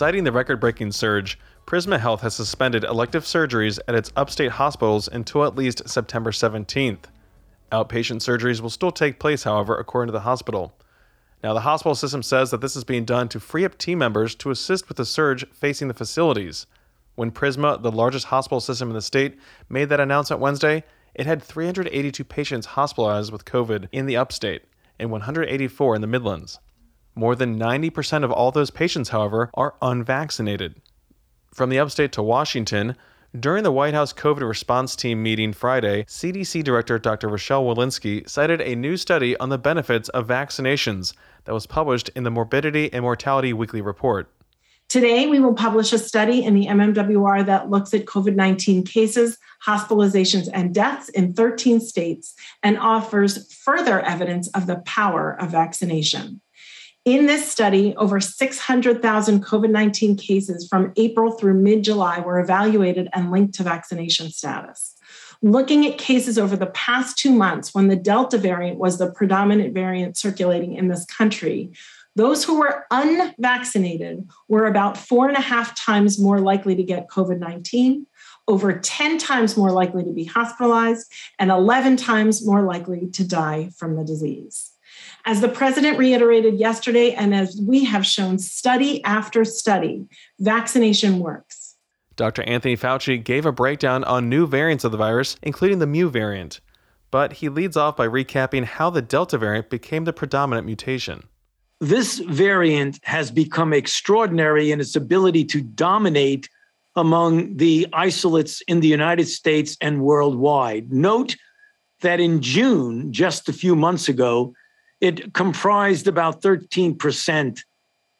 Citing 0.02 0.25
the 0.25 0.32
record 0.32 0.59
breaking 0.59 0.90
surge, 0.90 1.38
Prisma 1.64 2.00
Health 2.00 2.23
has 2.23 2.35
suspended 2.35 2.82
elective 2.82 3.23
surgeries 3.23 3.78
at 3.87 3.94
its 3.94 4.11
upstate 4.16 4.50
hospitals 4.50 5.06
until 5.06 5.44
at 5.44 5.54
least 5.54 5.88
September 5.88 6.32
17th. 6.32 7.04
Outpatient 7.71 8.16
surgeries 8.16 8.61
will 8.61 8.68
still 8.68 8.90
take 8.90 9.21
place, 9.21 9.44
however, 9.44 9.78
according 9.78 10.09
to 10.09 10.12
the 10.12 10.25
hospital. 10.26 10.75
Now, 11.44 11.54
the 11.54 11.61
hospital 11.61 11.94
system 11.94 12.25
says 12.25 12.50
that 12.50 12.61
this 12.61 12.75
is 12.75 12.82
being 12.82 13.04
done 13.04 13.28
to 13.28 13.38
free 13.38 13.64
up 13.64 13.78
team 13.78 13.99
members 13.99 14.35
to 14.35 14.50
assist 14.50 14.88
with 14.88 14.97
the 14.97 15.04
surge 15.04 15.49
facing 15.52 15.87
the 15.87 15.94
facilities. 15.94 16.66
When 17.14 17.30
Prisma, 17.30 17.80
the 17.80 17.92
largest 17.92 18.26
hospital 18.26 18.59
system 18.59 18.88
in 18.88 18.94
the 18.94 19.02
state, 19.02 19.38
made 19.68 19.88
that 19.90 20.00
announcement 20.00 20.42
Wednesday, 20.42 20.82
it 21.14 21.26
had 21.26 21.40
382 21.40 22.25
patients 22.25 22.66
hospitalized 22.66 23.30
with 23.30 23.44
COVID 23.44 23.87
in 23.92 24.06
the 24.06 24.16
upstate 24.16 24.64
and 24.99 25.12
184 25.12 25.94
in 25.94 26.00
the 26.00 26.09
Midlands. 26.09 26.59
More 27.14 27.35
than 27.35 27.59
90% 27.59 28.25
of 28.25 28.33
all 28.33 28.50
those 28.50 28.71
patients, 28.71 29.11
however, 29.11 29.50
are 29.54 29.75
unvaccinated. 29.83 30.81
From 31.52 31.69
the 31.69 31.78
upstate 31.78 32.12
to 32.12 32.23
Washington, 32.23 32.97
during 33.38 33.64
the 33.64 33.73
White 33.73 33.95
House 33.95 34.12
COVID 34.12 34.47
response 34.47 34.97
team 34.97 35.23
meeting 35.23 35.52
Friday, 35.52 36.04
CDC 36.04 36.64
Director 36.64 36.99
Dr. 36.99 37.28
Rochelle 37.28 37.64
Walensky 37.64 38.28
cited 38.28 38.61
a 38.61 38.76
new 38.76 38.97
study 38.97 39.37
on 39.38 39.49
the 39.49 39.59
benefits 39.59 40.09
of 40.11 40.26
vaccinations 40.26 41.14
that 41.45 41.52
was 41.52 41.66
published 41.66 42.11
in 42.16 42.25
the 42.25 42.31
Morbidity 42.31 42.92
and 42.92 43.02
Mortality 43.02 43.52
Weekly 43.52 43.81
Report. 43.81 44.31
Today, 44.88 45.26
we 45.26 45.40
will 45.40 45.54
publish 45.54 45.95
a 45.95 45.99
study 45.99 46.45
in 46.45 46.52
the 46.52 46.66
MMWR 46.66 47.47
that 47.47 47.71
looks 47.71 47.95
at 47.95 48.04
COVID 48.04 48.35
19 48.35 48.85
cases, 48.85 49.38
hospitalizations, 49.66 50.50
and 50.52 50.75
deaths 50.75 51.09
in 51.11 51.33
13 51.33 51.81
states 51.81 52.35
and 52.62 52.78
offers 52.78 53.50
further 53.54 54.00
evidence 54.00 54.49
of 54.49 54.66
the 54.66 54.83
power 54.85 55.40
of 55.40 55.50
vaccination. 55.50 56.42
In 57.04 57.26
this 57.26 57.50
study, 57.50 57.97
over 57.97 58.21
600,000 58.21 59.44
COVID 59.44 59.71
19 59.71 60.16
cases 60.16 60.68
from 60.68 60.92
April 60.97 61.32
through 61.32 61.54
mid 61.54 61.82
July 61.82 62.21
were 62.21 62.38
evaluated 62.38 63.09
and 63.12 63.32
linked 63.32 63.54
to 63.54 63.64
vaccination 63.64 64.30
status. 64.30 64.94
Looking 65.42 65.85
at 65.85 65.99
cases 65.99 66.38
over 66.38 66.54
the 66.54 66.66
past 66.66 67.18
two 67.18 67.32
months 67.32 67.75
when 67.75 67.88
the 67.88 67.97
Delta 67.97 68.38
variant 68.38 68.78
was 68.78 68.99
the 68.99 69.11
predominant 69.11 69.75
variant 69.75 70.16
circulating 70.16 70.75
in 70.75 70.87
this 70.87 71.04
country, 71.06 71.73
those 72.14 72.44
who 72.44 72.61
were 72.61 72.87
unvaccinated 72.92 74.28
were 74.47 74.66
about 74.66 74.97
four 74.97 75.26
and 75.26 75.37
a 75.37 75.40
half 75.40 75.75
times 75.75 76.21
more 76.21 76.38
likely 76.38 76.76
to 76.76 76.85
get 76.85 77.09
COVID 77.09 77.38
19, 77.38 78.06
over 78.47 78.78
10 78.78 79.18
times 79.18 79.56
more 79.56 79.73
likely 79.73 80.04
to 80.04 80.12
be 80.12 80.25
hospitalized, 80.25 81.11
and 81.40 81.50
11 81.50 81.97
times 81.97 82.47
more 82.47 82.62
likely 82.62 83.09
to 83.09 83.26
die 83.26 83.71
from 83.76 83.97
the 83.97 84.04
disease. 84.04 84.72
As 85.25 85.41
the 85.41 85.49
president 85.49 85.99
reiterated 85.99 86.59
yesterday, 86.59 87.12
and 87.12 87.35
as 87.35 87.61
we 87.61 87.85
have 87.85 88.05
shown 88.05 88.38
study 88.38 89.02
after 89.05 89.45
study, 89.45 90.07
vaccination 90.41 91.21
works. 91.21 91.76
Dr. 92.17 92.43
Anthony 92.43 92.76
Fauci 92.76 93.23
gave 93.23 93.47
a 93.47 93.52
breakdown 93.52 94.02
on 94.05 94.29
new 94.29 94.47
variants 94.47 94.85
of 94.85 94.91
the 94.91 94.99
virus, 94.99 95.37
including 95.43 95.79
the 95.79 95.87
Mu 95.87 96.11
variant. 96.11 96.61
But 97.11 97.35
he 97.35 97.49
leads 97.49 97.76
off 97.76 97.97
by 97.97 98.09
recapping 98.09 98.64
how 98.64 98.91
the 98.91 99.02
Delta 99.02 99.38
variant 99.38 99.71
became 99.71 100.05
the 100.05 100.12
predominant 100.12 100.67
mutation. 100.67 101.23
This 101.81 102.19
variant 102.19 102.99
has 103.02 103.31
become 103.31 103.73
extraordinary 103.73 104.73
in 104.73 104.81
its 104.81 104.97
ability 104.97 105.45
to 105.47 105.61
dominate 105.61 106.49
among 106.97 107.57
the 107.57 107.87
isolates 107.93 108.61
in 108.62 108.81
the 108.81 108.88
United 108.88 109.26
States 109.26 109.76
and 109.81 110.02
worldwide. 110.02 110.93
Note 110.93 111.37
that 112.00 112.21
in 112.21 112.41
June, 112.41 113.12
just 113.12 113.49
a 113.49 113.52
few 113.52 113.75
months 113.75 114.09
ago, 114.09 114.55
it 115.02 115.35
comprised 115.35 116.06
about 116.06 116.40
13% 116.40 117.61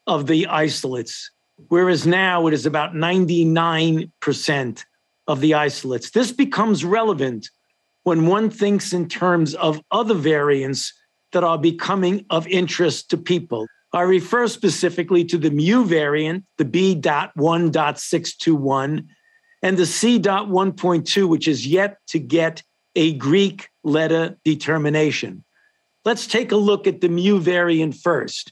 of 0.05 0.27
the 0.27 0.45
isolates, 0.47 1.31
whereas 1.69 2.05
now 2.05 2.45
it 2.47 2.53
is 2.53 2.65
about 2.65 2.93
99% 2.93 4.85
of 5.25 5.39
the 5.39 5.53
isolates. 5.53 6.11
This 6.11 6.33
becomes 6.33 6.83
relevant 6.83 7.49
when 8.03 8.27
one 8.27 8.49
thinks 8.49 8.91
in 8.91 9.07
terms 9.07 9.55
of 9.55 9.81
other 9.91 10.13
variants 10.13 10.91
that 11.31 11.45
are 11.45 11.57
becoming 11.57 12.25
of 12.29 12.45
interest 12.47 13.09
to 13.11 13.17
people. 13.17 13.65
I 13.93 14.01
refer 14.01 14.49
specifically 14.49 15.23
to 15.25 15.37
the 15.37 15.51
mu 15.51 15.85
variant, 15.85 16.43
the 16.57 16.65
B.1.621, 16.65 19.07
and 19.61 19.77
the 19.77 19.85
C.1.2, 19.85 21.29
which 21.29 21.47
is 21.47 21.65
yet 21.65 21.99
to 22.07 22.19
get 22.19 22.61
a 22.95 23.13
Greek 23.13 23.69
letter 23.83 24.37
determination. 24.43 25.45
Let's 26.05 26.27
take 26.27 26.51
a 26.51 26.57
look 26.57 26.85
at 26.85 27.01
the 27.01 27.09
mu 27.09 27.39
variant 27.39 27.95
first. 27.95 28.51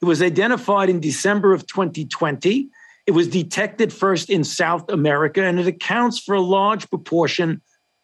It 0.00 0.04
was 0.04 0.22
identified 0.22 0.88
in 0.88 1.00
December 1.00 1.52
of 1.52 1.66
2020. 1.66 2.68
It 3.06 3.12
was 3.12 3.28
detected 3.28 3.92
first 3.92 4.30
in 4.30 4.44
South 4.44 4.88
America, 4.88 5.42
and 5.42 5.58
it 5.58 5.66
accounts 5.66 6.18
for 6.18 6.34
a 6.34 6.40
large 6.40 6.88
proportion 6.90 7.60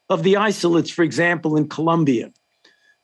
of 0.09 0.23
the 0.23 0.37
isolates, 0.37 0.91
for 0.91 1.03
example, 1.03 1.57
in 1.57 1.69
Colombia. 1.69 2.33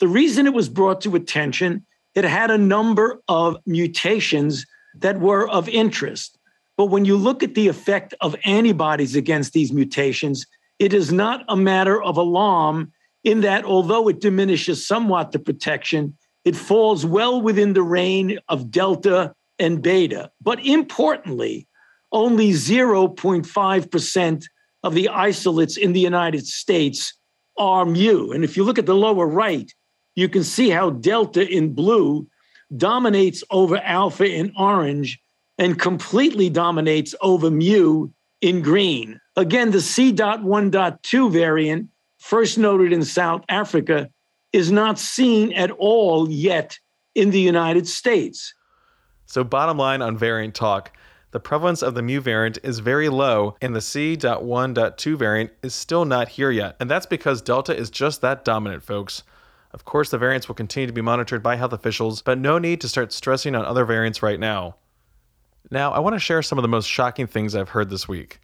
The 0.01 0.09
reason 0.09 0.47
it 0.47 0.55
was 0.55 0.69
brought 0.69 1.01
to 1.03 1.15
attention, 1.15 1.87
it 2.15 2.25
had 2.25 2.51
a 2.51 2.59
number 2.59 3.23
of 3.29 3.57
mutations 3.67 4.67
that 4.97 5.21
were 5.21 5.49
of 5.49 5.69
interest. 5.69 6.39
But 6.77 6.87
when 6.87 7.05
you 7.05 7.17
look 7.17 7.43
at 7.43 7.55
the 7.55 7.69
effect 7.69 8.15
of 8.21 8.35
antibodies 8.45 9.15
against 9.15 9.53
these 9.53 9.73
mutations, 9.73 10.47
it 10.81 10.93
is 10.93 11.13
not 11.13 11.45
a 11.49 11.57
matter 11.57 12.03
of 12.03 12.17
alarm 12.17 12.93
in 13.25 13.41
that 13.41 13.65
although 13.65 14.09
it 14.09 14.21
diminishes 14.21 14.87
somewhat 14.87 15.33
the 15.33 15.39
protection, 15.39 16.17
it 16.45 16.55
falls 16.55 17.05
well 17.07 17.41
within 17.41 17.73
the 17.73 17.83
range 17.83 18.39
of 18.49 18.71
delta 18.71 19.35
and 19.59 19.83
beta. 19.83 20.31
But 20.41 20.65
importantly, 20.65 21.67
only 22.13 22.51
0.5% 22.51 24.45
of 24.83 24.95
the 24.95 25.09
isolates 25.09 25.77
in 25.77 25.95
the 25.95 26.01
United 26.01 26.47
States 26.47 27.15
are 27.57 27.87
mu. 27.87 28.31
And 28.31 28.45
if 28.45 28.57
you 28.57 28.65
look 28.65 28.79
at 28.79 28.87
the 28.87 28.95
lower 28.95 29.27
right, 29.27 29.73
you 30.15 30.29
can 30.29 30.45
see 30.45 30.69
how 30.71 30.91
delta 30.91 31.49
in 31.49 31.73
blue 31.73 32.29
dominates 32.77 33.43
over 33.51 33.79
alpha 33.79 34.27
in 34.27 34.53
orange 34.59 35.19
and 35.59 35.79
completely 35.79 36.51
dominates 36.51 37.15
over 37.21 37.51
mu 37.51 38.09
in 38.41 38.61
green. 38.61 39.21
Again, 39.37 39.71
the 39.71 39.81
C.1.2 39.81 41.33
variant, 41.33 41.89
first 42.25 42.57
noted 42.57 42.91
in 42.91 43.05
South 43.05 43.45
Africa, 43.51 44.09
is 44.55 44.73
not 44.73 44.99
seen 44.99 45.53
at 45.53 45.71
all 45.73 46.31
yet 46.31 46.79
in 47.15 47.31
the 47.31 47.41
United 47.41 47.87
States. 47.87 48.55
So, 49.27 49.45
bottom 49.45 49.77
line 49.77 50.01
on 50.01 50.17
variant 50.17 50.55
talk 50.55 50.97
the 51.33 51.41
prevalence 51.41 51.83
of 51.83 51.95
the 51.95 52.03
mu 52.03 52.21
variant 52.21 52.59
is 52.63 52.79
very 52.79 53.09
low, 53.09 53.57
and 53.61 53.75
the 53.75 53.81
C.1.2 53.81 55.19
variant 55.19 55.51
is 55.65 55.75
still 55.75 56.05
not 56.05 56.29
here 56.29 56.53
yet. 56.53 56.77
And 56.79 56.89
that's 56.89 57.07
because 57.07 57.43
Delta 57.43 57.77
is 57.77 57.91
just 57.91 58.21
that 58.21 58.45
dominant, 58.45 58.85
folks. 58.85 59.25
Of 59.73 59.85
course, 59.85 60.11
the 60.11 60.19
variants 60.19 60.47
will 60.47 60.55
continue 60.55 60.87
to 60.87 60.93
be 60.93 61.01
monitored 61.03 61.43
by 61.43 61.57
health 61.57 61.73
officials, 61.73 62.23
but 62.23 62.39
no 62.39 62.59
need 62.59 62.81
to 62.83 62.89
start 62.89 63.13
stressing 63.13 63.57
on 63.57 63.65
other 63.65 63.85
variants 63.85 64.23
right 64.23 64.39
now. 64.39 64.77
Now, 65.73 65.91
I 65.91 65.99
want 65.99 66.15
to 66.15 66.21
share 66.21 66.41
some 66.41 66.57
of 66.57 66.63
the 66.63 66.69
most 66.69 66.89
shocking 66.89 67.27
things 67.27 67.57
I've 67.57 67.71
heard 67.71 67.91
this 67.91 68.07
week. 68.07 68.39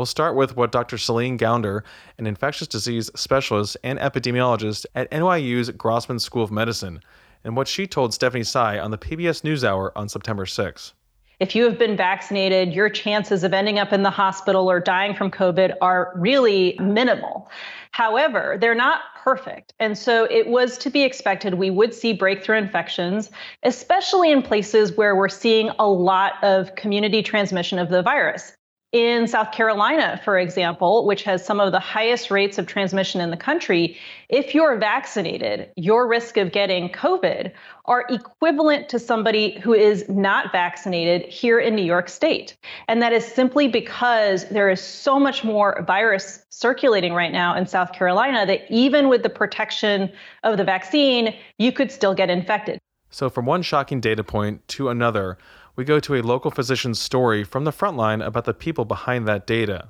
We'll 0.00 0.06
start 0.06 0.34
with 0.34 0.56
what 0.56 0.72
Dr. 0.72 0.96
Celine 0.96 1.36
Gounder, 1.36 1.82
an 2.16 2.26
infectious 2.26 2.66
disease 2.66 3.10
specialist 3.14 3.76
and 3.84 3.98
epidemiologist 3.98 4.86
at 4.94 5.10
NYU's 5.10 5.68
Grossman 5.72 6.18
School 6.18 6.42
of 6.42 6.50
Medicine, 6.50 7.02
and 7.44 7.54
what 7.54 7.68
she 7.68 7.86
told 7.86 8.14
Stephanie 8.14 8.42
Sy 8.42 8.78
on 8.78 8.92
the 8.92 8.96
PBS 8.96 9.42
NewsHour 9.42 9.90
on 9.94 10.08
September 10.08 10.46
6. 10.46 10.94
If 11.38 11.54
you 11.54 11.64
have 11.64 11.78
been 11.78 11.98
vaccinated, 11.98 12.72
your 12.72 12.88
chances 12.88 13.44
of 13.44 13.52
ending 13.52 13.78
up 13.78 13.92
in 13.92 14.02
the 14.02 14.08
hospital 14.08 14.70
or 14.70 14.80
dying 14.80 15.14
from 15.14 15.30
COVID 15.30 15.74
are 15.82 16.14
really 16.16 16.78
minimal. 16.80 17.50
However, 17.90 18.56
they're 18.58 18.74
not 18.74 19.02
perfect. 19.22 19.74
And 19.80 19.98
so 19.98 20.24
it 20.30 20.46
was 20.46 20.78
to 20.78 20.88
be 20.88 21.02
expected 21.02 21.54
we 21.54 21.68
would 21.68 21.92
see 21.92 22.14
breakthrough 22.14 22.56
infections, 22.56 23.30
especially 23.64 24.32
in 24.32 24.40
places 24.40 24.96
where 24.96 25.14
we're 25.14 25.28
seeing 25.28 25.68
a 25.78 25.86
lot 25.86 26.42
of 26.42 26.74
community 26.74 27.22
transmission 27.22 27.78
of 27.78 27.90
the 27.90 28.00
virus 28.00 28.56
in 28.92 29.28
South 29.28 29.52
Carolina, 29.52 30.20
for 30.24 30.36
example, 30.36 31.06
which 31.06 31.22
has 31.22 31.44
some 31.44 31.60
of 31.60 31.70
the 31.70 31.78
highest 31.78 32.28
rates 32.28 32.58
of 32.58 32.66
transmission 32.66 33.20
in 33.20 33.30
the 33.30 33.36
country, 33.36 33.96
if 34.28 34.52
you're 34.52 34.76
vaccinated, 34.78 35.70
your 35.76 36.08
risk 36.08 36.36
of 36.36 36.50
getting 36.50 36.88
COVID 36.88 37.52
are 37.84 38.04
equivalent 38.08 38.88
to 38.88 38.98
somebody 38.98 39.60
who 39.60 39.74
is 39.74 40.08
not 40.08 40.50
vaccinated 40.50 41.22
here 41.28 41.60
in 41.60 41.76
New 41.76 41.84
York 41.84 42.08
State. 42.08 42.56
And 42.88 43.00
that 43.00 43.12
is 43.12 43.24
simply 43.24 43.68
because 43.68 44.44
there 44.48 44.68
is 44.68 44.80
so 44.80 45.20
much 45.20 45.44
more 45.44 45.84
virus 45.86 46.44
circulating 46.50 47.12
right 47.14 47.32
now 47.32 47.56
in 47.56 47.66
South 47.66 47.92
Carolina 47.92 48.44
that 48.46 48.62
even 48.70 49.08
with 49.08 49.22
the 49.22 49.30
protection 49.30 50.10
of 50.42 50.56
the 50.56 50.64
vaccine, 50.64 51.36
you 51.58 51.70
could 51.70 51.92
still 51.92 52.14
get 52.14 52.28
infected. 52.28 52.80
So, 53.10 53.28
from 53.28 53.44
one 53.44 53.62
shocking 53.62 54.00
data 54.00 54.22
point 54.22 54.66
to 54.68 54.88
another, 54.88 55.36
we 55.74 55.84
go 55.84 55.98
to 56.00 56.14
a 56.14 56.22
local 56.22 56.50
physician's 56.50 56.98
story 56.98 57.42
from 57.42 57.64
the 57.64 57.72
front 57.72 57.96
line 57.96 58.22
about 58.22 58.44
the 58.44 58.54
people 58.54 58.84
behind 58.84 59.26
that 59.26 59.46
data. 59.46 59.88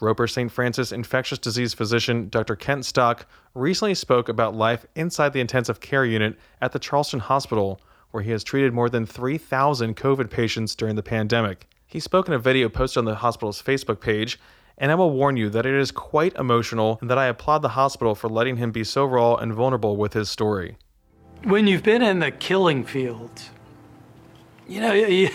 Roper 0.00 0.26
St. 0.26 0.50
Francis 0.50 0.92
infectious 0.92 1.38
disease 1.38 1.74
physician 1.74 2.28
Dr. 2.28 2.56
Kent 2.56 2.84
Stock 2.84 3.26
recently 3.54 3.94
spoke 3.94 4.28
about 4.28 4.54
life 4.54 4.86
inside 4.94 5.32
the 5.32 5.40
intensive 5.40 5.80
care 5.80 6.04
unit 6.04 6.36
at 6.60 6.72
the 6.72 6.78
Charleston 6.78 7.20
Hospital, 7.20 7.80
where 8.10 8.22
he 8.22 8.30
has 8.30 8.44
treated 8.44 8.72
more 8.72 8.88
than 8.88 9.06
3,000 9.06 9.96
COVID 9.96 10.30
patients 10.30 10.74
during 10.74 10.96
the 10.96 11.02
pandemic. 11.02 11.68
He 11.86 12.00
spoke 12.00 12.28
in 12.28 12.34
a 12.34 12.38
video 12.38 12.68
posted 12.68 12.98
on 12.98 13.04
the 13.06 13.16
hospital's 13.16 13.62
Facebook 13.62 14.00
page, 14.00 14.38
and 14.76 14.92
I 14.92 14.94
will 14.94 15.10
warn 15.10 15.36
you 15.36 15.50
that 15.50 15.66
it 15.66 15.74
is 15.74 15.90
quite 15.90 16.34
emotional 16.36 16.98
and 17.00 17.10
that 17.10 17.18
I 17.18 17.26
applaud 17.26 17.62
the 17.62 17.70
hospital 17.70 18.14
for 18.14 18.28
letting 18.28 18.56
him 18.56 18.70
be 18.70 18.84
so 18.84 19.04
raw 19.04 19.34
and 19.34 19.52
vulnerable 19.52 19.96
with 19.96 20.12
his 20.12 20.28
story. 20.28 20.76
When 21.44 21.66
you've 21.66 21.82
been 21.82 22.02
in 22.02 22.18
the 22.18 22.30
killing 22.30 22.84
fields, 22.84 23.50
you 24.66 24.80
know, 24.80 24.92
you, 24.92 25.30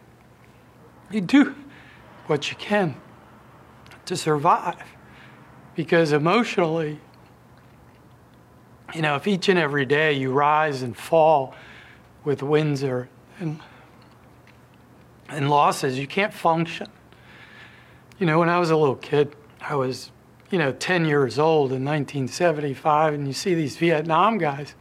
you 1.10 1.20
do 1.20 1.54
what 2.26 2.50
you 2.50 2.56
can 2.56 2.96
to 4.04 4.16
survive 4.16 4.82
because 5.74 6.12
emotionally, 6.12 7.00
you 8.94 9.02
know, 9.02 9.16
if 9.16 9.26
each 9.26 9.48
and 9.48 9.58
every 9.58 9.84
day 9.84 10.12
you 10.12 10.32
rise 10.32 10.82
and 10.82 10.96
fall 10.96 11.54
with 12.24 12.42
wins 12.42 12.82
or 12.82 13.08
and, 13.38 13.60
and 15.28 15.50
losses, 15.50 15.98
you 15.98 16.06
can't 16.06 16.32
function. 16.32 16.88
You 18.18 18.26
know, 18.26 18.38
when 18.38 18.48
I 18.48 18.58
was 18.58 18.70
a 18.70 18.76
little 18.76 18.96
kid, 18.96 19.36
I 19.60 19.74
was, 19.74 20.10
you 20.50 20.58
know, 20.58 20.72
10 20.72 21.04
years 21.04 21.38
old 21.38 21.72
in 21.72 21.84
1975, 21.84 23.14
and 23.14 23.26
you 23.26 23.34
see 23.34 23.54
these 23.54 23.76
Vietnam 23.76 24.38
guys. 24.38 24.74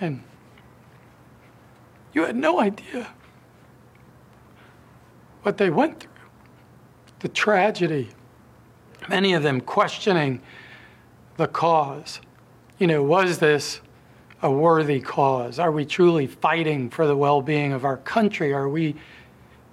And 0.00 0.22
you 2.12 2.24
had 2.24 2.36
no 2.36 2.60
idea 2.60 3.08
what 5.42 5.56
they 5.56 5.70
went 5.70 6.00
through, 6.00 6.10
the 7.20 7.28
tragedy, 7.28 8.08
many 9.08 9.32
of 9.32 9.42
them 9.42 9.60
questioning 9.60 10.40
the 11.36 11.48
cause. 11.48 12.20
You 12.78 12.86
know, 12.86 13.02
was 13.02 13.38
this 13.38 13.80
a 14.42 14.50
worthy 14.50 15.00
cause? 15.00 15.58
Are 15.58 15.72
we 15.72 15.84
truly 15.84 16.26
fighting 16.26 16.90
for 16.90 17.06
the 17.06 17.16
well 17.16 17.42
being 17.42 17.72
of 17.72 17.84
our 17.84 17.96
country? 17.96 18.52
Are 18.52 18.68
we 18.68 18.94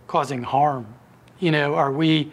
causing 0.08 0.42
harm? 0.42 0.88
You 1.40 1.52
know, 1.52 1.76
are 1.76 1.92
we 1.92 2.32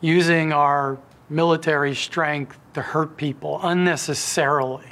using 0.00 0.52
our 0.52 0.98
military 1.28 1.94
strength 1.94 2.58
to 2.74 2.82
hurt 2.82 3.16
people 3.16 3.58
unnecessarily? 3.62 4.86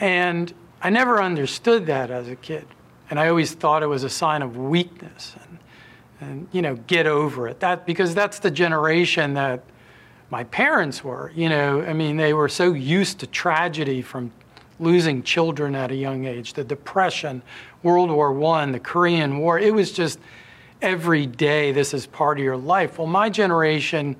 And 0.00 0.52
I 0.80 0.90
never 0.90 1.22
understood 1.22 1.86
that 1.86 2.10
as 2.10 2.28
a 2.28 2.36
kid. 2.36 2.66
And 3.10 3.18
I 3.18 3.28
always 3.28 3.52
thought 3.52 3.82
it 3.82 3.86
was 3.86 4.04
a 4.04 4.10
sign 4.10 4.42
of 4.42 4.56
weakness 4.56 5.34
and, 5.40 5.58
and 6.20 6.48
you 6.52 6.62
know, 6.62 6.76
get 6.76 7.06
over 7.06 7.48
it. 7.48 7.60
That, 7.60 7.86
because 7.86 8.14
that's 8.14 8.38
the 8.38 8.50
generation 8.50 9.34
that 9.34 9.62
my 10.30 10.44
parents 10.44 11.02
were. 11.02 11.32
You 11.34 11.48
know, 11.48 11.82
I 11.82 11.92
mean, 11.92 12.16
they 12.16 12.32
were 12.32 12.48
so 12.48 12.72
used 12.72 13.20
to 13.20 13.26
tragedy 13.26 14.02
from 14.02 14.30
losing 14.78 15.22
children 15.22 15.74
at 15.74 15.90
a 15.90 15.96
young 15.96 16.26
age, 16.26 16.52
the 16.52 16.64
Depression, 16.64 17.42
World 17.82 18.10
War 18.10 18.44
I, 18.54 18.66
the 18.66 18.78
Korean 18.78 19.38
War. 19.38 19.58
It 19.58 19.74
was 19.74 19.90
just 19.90 20.18
every 20.80 21.26
day 21.26 21.72
this 21.72 21.94
is 21.94 22.06
part 22.06 22.38
of 22.38 22.44
your 22.44 22.56
life. 22.56 22.98
Well, 22.98 23.08
my 23.08 23.28
generation 23.30 24.16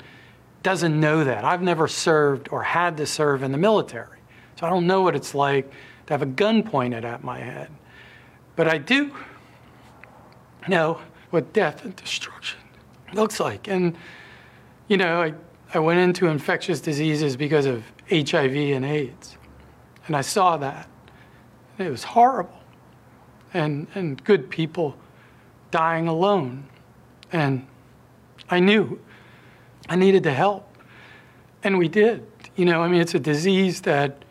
doesn't 0.63 0.99
know 0.99 1.25
that. 1.25 1.45
I've 1.45 1.63
never 1.63 1.87
served 1.87 2.49
or 2.51 2.63
had 2.63 2.97
to 2.97 3.07
serve 3.07 3.43
in 3.43 3.53
the 3.53 3.59
military. 3.59 4.19
So 4.57 4.67
I 4.67 4.71
don't 4.71 4.87
know 4.87 5.03
what 5.03 5.15
it's 5.15 5.35
like 5.35 5.71
to 6.09 6.15
have 6.15 6.23
a 6.23 6.27
gun 6.27 6.63
pointed 6.63 7.05
at 7.05 7.23
my 7.23 7.39
head. 7.39 7.71
But 8.57 8.67
I 8.67 8.79
do 8.79 9.15
know 10.67 11.03
what 11.29 11.53
death 11.53 11.85
and 11.85 11.95
destruction 11.95 12.59
looks 13.13 13.39
like. 13.39 13.69
And, 13.69 13.95
you 14.89 14.97
know, 14.97 15.21
I, 15.21 15.35
I 15.75 15.81
went 15.81 16.01
into 16.01 16.29
infectious 16.29 16.81
diseases 16.81 17.37
because 17.37 17.67
of 17.67 17.85
HIV 18.11 18.55
and 18.55 18.87
AIDS. 18.87 19.37
And 20.07 20.17
I 20.17 20.23
saw 20.23 20.57
that. 20.57 20.89
It 21.77 21.91
was 21.91 22.05
horrible. 22.05 22.59
And, 23.53 23.87
and 23.95 24.25
good 24.25 24.49
people 24.49 24.97
dying 25.71 26.09
alone. 26.09 26.65
And 27.33 27.67
I 28.49 28.61
knew 28.61 28.99
I 29.91 29.97
needed 29.97 30.23
to 30.23 30.33
help. 30.33 30.75
And 31.63 31.77
we 31.77 31.89
did. 31.89 32.27
You 32.57 32.65
know, 32.65 32.83
I 32.83 32.89
mean, 32.89 33.03
it's 33.03 33.15
a 33.15 33.21
disease 33.21 33.83
that 33.83 34.25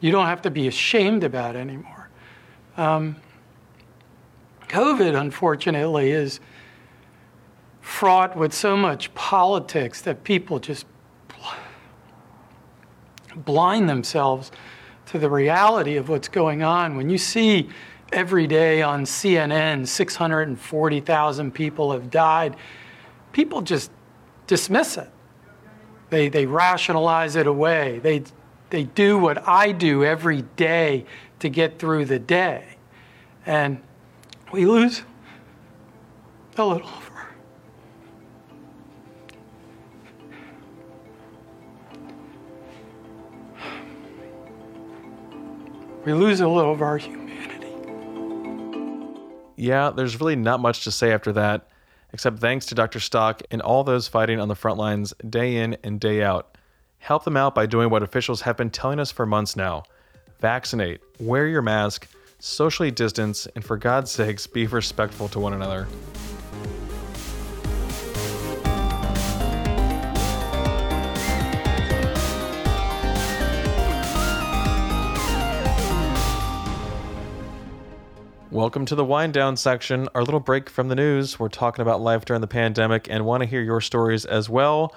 you 0.00 0.10
don't 0.10 0.26
have 0.26 0.42
to 0.42 0.50
be 0.50 0.66
ashamed 0.66 1.24
about 1.24 1.56
anymore. 1.56 2.08
Um, 2.76 3.16
COVID, 4.68 5.18
unfortunately, 5.20 6.10
is 6.10 6.40
fraught 7.80 8.36
with 8.36 8.52
so 8.52 8.76
much 8.76 9.12
politics 9.14 10.00
that 10.02 10.22
people 10.24 10.58
just 10.58 10.86
blind 13.36 13.88
themselves 13.88 14.50
to 15.06 15.18
the 15.18 15.28
reality 15.28 15.96
of 15.96 16.08
what's 16.08 16.28
going 16.28 16.62
on. 16.62 16.96
When 16.96 17.10
you 17.10 17.18
see 17.18 17.68
every 18.12 18.46
day 18.46 18.82
on 18.82 19.02
CNN 19.02 19.86
640,000 19.86 21.52
people 21.52 21.92
have 21.92 22.10
died, 22.10 22.56
people 23.32 23.60
just 23.60 23.90
dismiss 24.46 24.96
it. 24.96 25.10
They, 26.10 26.28
they 26.28 26.46
rationalize 26.46 27.36
it 27.36 27.46
away. 27.46 28.00
They, 28.00 28.22
they 28.70 28.84
do 28.84 29.18
what 29.18 29.46
I 29.46 29.72
do 29.72 30.04
every 30.04 30.42
day 30.42 31.04
to 31.40 31.48
get 31.48 31.78
through 31.78 32.06
the 32.06 32.18
day. 32.18 32.76
And 33.44 33.82
we 34.52 34.64
lose 34.64 35.02
a 36.56 36.64
little 36.64 36.88
of 36.88 37.10
our 37.14 37.34
we 46.04 46.12
lose 46.12 46.40
a 46.40 46.48
little 46.48 46.72
of 46.72 46.82
our 46.82 46.98
humanity. 46.98 47.66
Yeah, 49.56 49.90
there's 49.90 50.20
really 50.20 50.36
not 50.36 50.60
much 50.60 50.84
to 50.84 50.90
say 50.90 51.12
after 51.12 51.32
that, 51.32 51.68
except 52.12 52.38
thanks 52.38 52.66
to 52.66 52.74
Dr. 52.74 53.00
Stock 53.00 53.42
and 53.50 53.60
all 53.62 53.84
those 53.84 54.08
fighting 54.08 54.40
on 54.40 54.48
the 54.48 54.54
front 54.54 54.78
lines 54.78 55.14
day 55.28 55.56
in 55.56 55.76
and 55.82 56.00
day 56.00 56.22
out. 56.22 56.56
Help 57.00 57.24
them 57.24 57.34
out 57.34 57.54
by 57.54 57.64
doing 57.64 57.88
what 57.88 58.02
officials 58.02 58.42
have 58.42 58.58
been 58.58 58.68
telling 58.68 59.00
us 59.00 59.10
for 59.10 59.24
months 59.24 59.56
now 59.56 59.84
vaccinate, 60.38 61.00
wear 61.18 61.46
your 61.46 61.62
mask, 61.62 62.06
socially 62.38 62.90
distance, 62.90 63.48
and 63.54 63.64
for 63.64 63.78
God's 63.78 64.10
sakes, 64.10 64.46
be 64.46 64.66
respectful 64.66 65.26
to 65.28 65.40
one 65.40 65.54
another. 65.54 65.88
Welcome 78.50 78.84
to 78.86 78.94
the 78.94 79.04
wind 79.06 79.32
down 79.32 79.56
section, 79.56 80.06
our 80.14 80.22
little 80.22 80.38
break 80.38 80.68
from 80.68 80.88
the 80.88 80.94
news. 80.94 81.38
We're 81.38 81.48
talking 81.48 81.82
about 81.82 82.02
life 82.02 82.26
during 82.26 82.42
the 82.42 82.46
pandemic 82.46 83.08
and 83.10 83.24
want 83.24 83.42
to 83.42 83.46
hear 83.46 83.62
your 83.62 83.80
stories 83.80 84.26
as 84.26 84.50
well. 84.50 84.94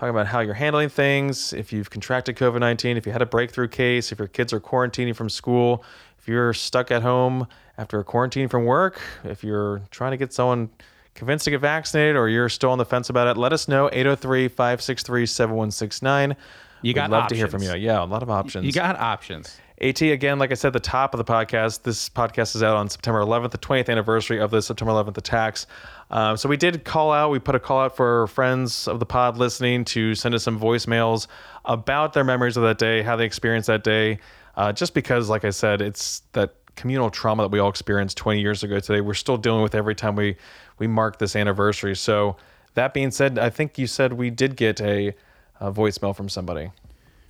Talking 0.00 0.14
about 0.14 0.28
how 0.28 0.40
you're 0.40 0.54
handling 0.54 0.88
things, 0.88 1.52
if 1.52 1.74
you've 1.74 1.90
contracted 1.90 2.34
COVID 2.34 2.58
19, 2.58 2.96
if 2.96 3.04
you 3.04 3.12
had 3.12 3.20
a 3.20 3.26
breakthrough 3.26 3.68
case, 3.68 4.12
if 4.12 4.18
your 4.18 4.28
kids 4.28 4.50
are 4.50 4.58
quarantining 4.58 5.14
from 5.14 5.28
school, 5.28 5.84
if 6.18 6.26
you're 6.26 6.54
stuck 6.54 6.90
at 6.90 7.02
home 7.02 7.46
after 7.76 8.00
a 8.00 8.04
quarantine 8.04 8.48
from 8.48 8.64
work, 8.64 8.98
if 9.24 9.44
you're 9.44 9.82
trying 9.90 10.12
to 10.12 10.16
get 10.16 10.32
someone 10.32 10.70
convinced 11.14 11.44
to 11.44 11.50
get 11.50 11.60
vaccinated 11.60 12.16
or 12.16 12.30
you're 12.30 12.48
still 12.48 12.70
on 12.70 12.78
the 12.78 12.84
fence 12.86 13.10
about 13.10 13.28
it, 13.28 13.38
let 13.38 13.52
us 13.52 13.68
know 13.68 13.90
803 13.92 14.48
563 14.48 15.26
7169. 15.26 16.34
You 16.80 16.94
got 16.94 17.10
We'd 17.10 17.12
love 17.12 17.24
options. 17.24 17.28
to 17.28 17.36
hear 17.36 17.48
from 17.48 17.62
you. 17.62 17.74
Yeah, 17.74 18.02
a 18.02 18.06
lot 18.06 18.22
of 18.22 18.30
options. 18.30 18.64
You 18.64 18.72
got 18.72 18.98
options. 18.98 19.58
AT, 19.80 20.02
again, 20.02 20.38
like 20.38 20.50
I 20.50 20.54
said 20.54 20.74
the 20.74 20.80
top 20.80 21.14
of 21.14 21.18
the 21.18 21.24
podcast, 21.24 21.84
this 21.84 22.10
podcast 22.10 22.54
is 22.54 22.62
out 22.62 22.76
on 22.76 22.90
September 22.90 23.20
11th, 23.20 23.52
the 23.52 23.58
20th 23.58 23.88
anniversary 23.88 24.38
of 24.38 24.50
the 24.50 24.60
September 24.60 24.92
11th 24.92 25.16
attacks. 25.16 25.66
Um, 26.10 26.36
so 26.36 26.50
we 26.50 26.58
did 26.58 26.84
call 26.84 27.12
out, 27.12 27.30
we 27.30 27.38
put 27.38 27.54
a 27.54 27.58
call 27.58 27.80
out 27.80 27.96
for 27.96 28.26
friends 28.26 28.86
of 28.86 29.00
the 29.00 29.06
pod 29.06 29.38
listening 29.38 29.86
to 29.86 30.14
send 30.14 30.34
us 30.34 30.42
some 30.42 30.60
voicemails 30.60 31.28
about 31.64 32.12
their 32.12 32.24
memories 32.24 32.58
of 32.58 32.62
that 32.64 32.76
day, 32.76 33.00
how 33.00 33.16
they 33.16 33.24
experienced 33.24 33.68
that 33.68 33.82
day. 33.82 34.18
Uh, 34.54 34.70
just 34.70 34.92
because, 34.92 35.30
like 35.30 35.46
I 35.46 35.50
said, 35.50 35.80
it's 35.80 36.24
that 36.32 36.54
communal 36.76 37.08
trauma 37.08 37.44
that 37.44 37.50
we 37.50 37.58
all 37.58 37.70
experienced 37.70 38.18
20 38.18 38.38
years 38.38 38.62
ago 38.62 38.80
today, 38.80 39.00
we're 39.00 39.14
still 39.14 39.38
dealing 39.38 39.62
with 39.62 39.74
every 39.74 39.94
time 39.94 40.14
we, 40.14 40.36
we 40.78 40.86
mark 40.86 41.18
this 41.18 41.34
anniversary. 41.34 41.96
So 41.96 42.36
that 42.74 42.92
being 42.92 43.10
said, 43.10 43.38
I 43.38 43.48
think 43.48 43.78
you 43.78 43.86
said 43.86 44.12
we 44.12 44.28
did 44.28 44.56
get 44.56 44.78
a, 44.82 45.14
a 45.58 45.72
voicemail 45.72 46.14
from 46.14 46.28
somebody. 46.28 46.70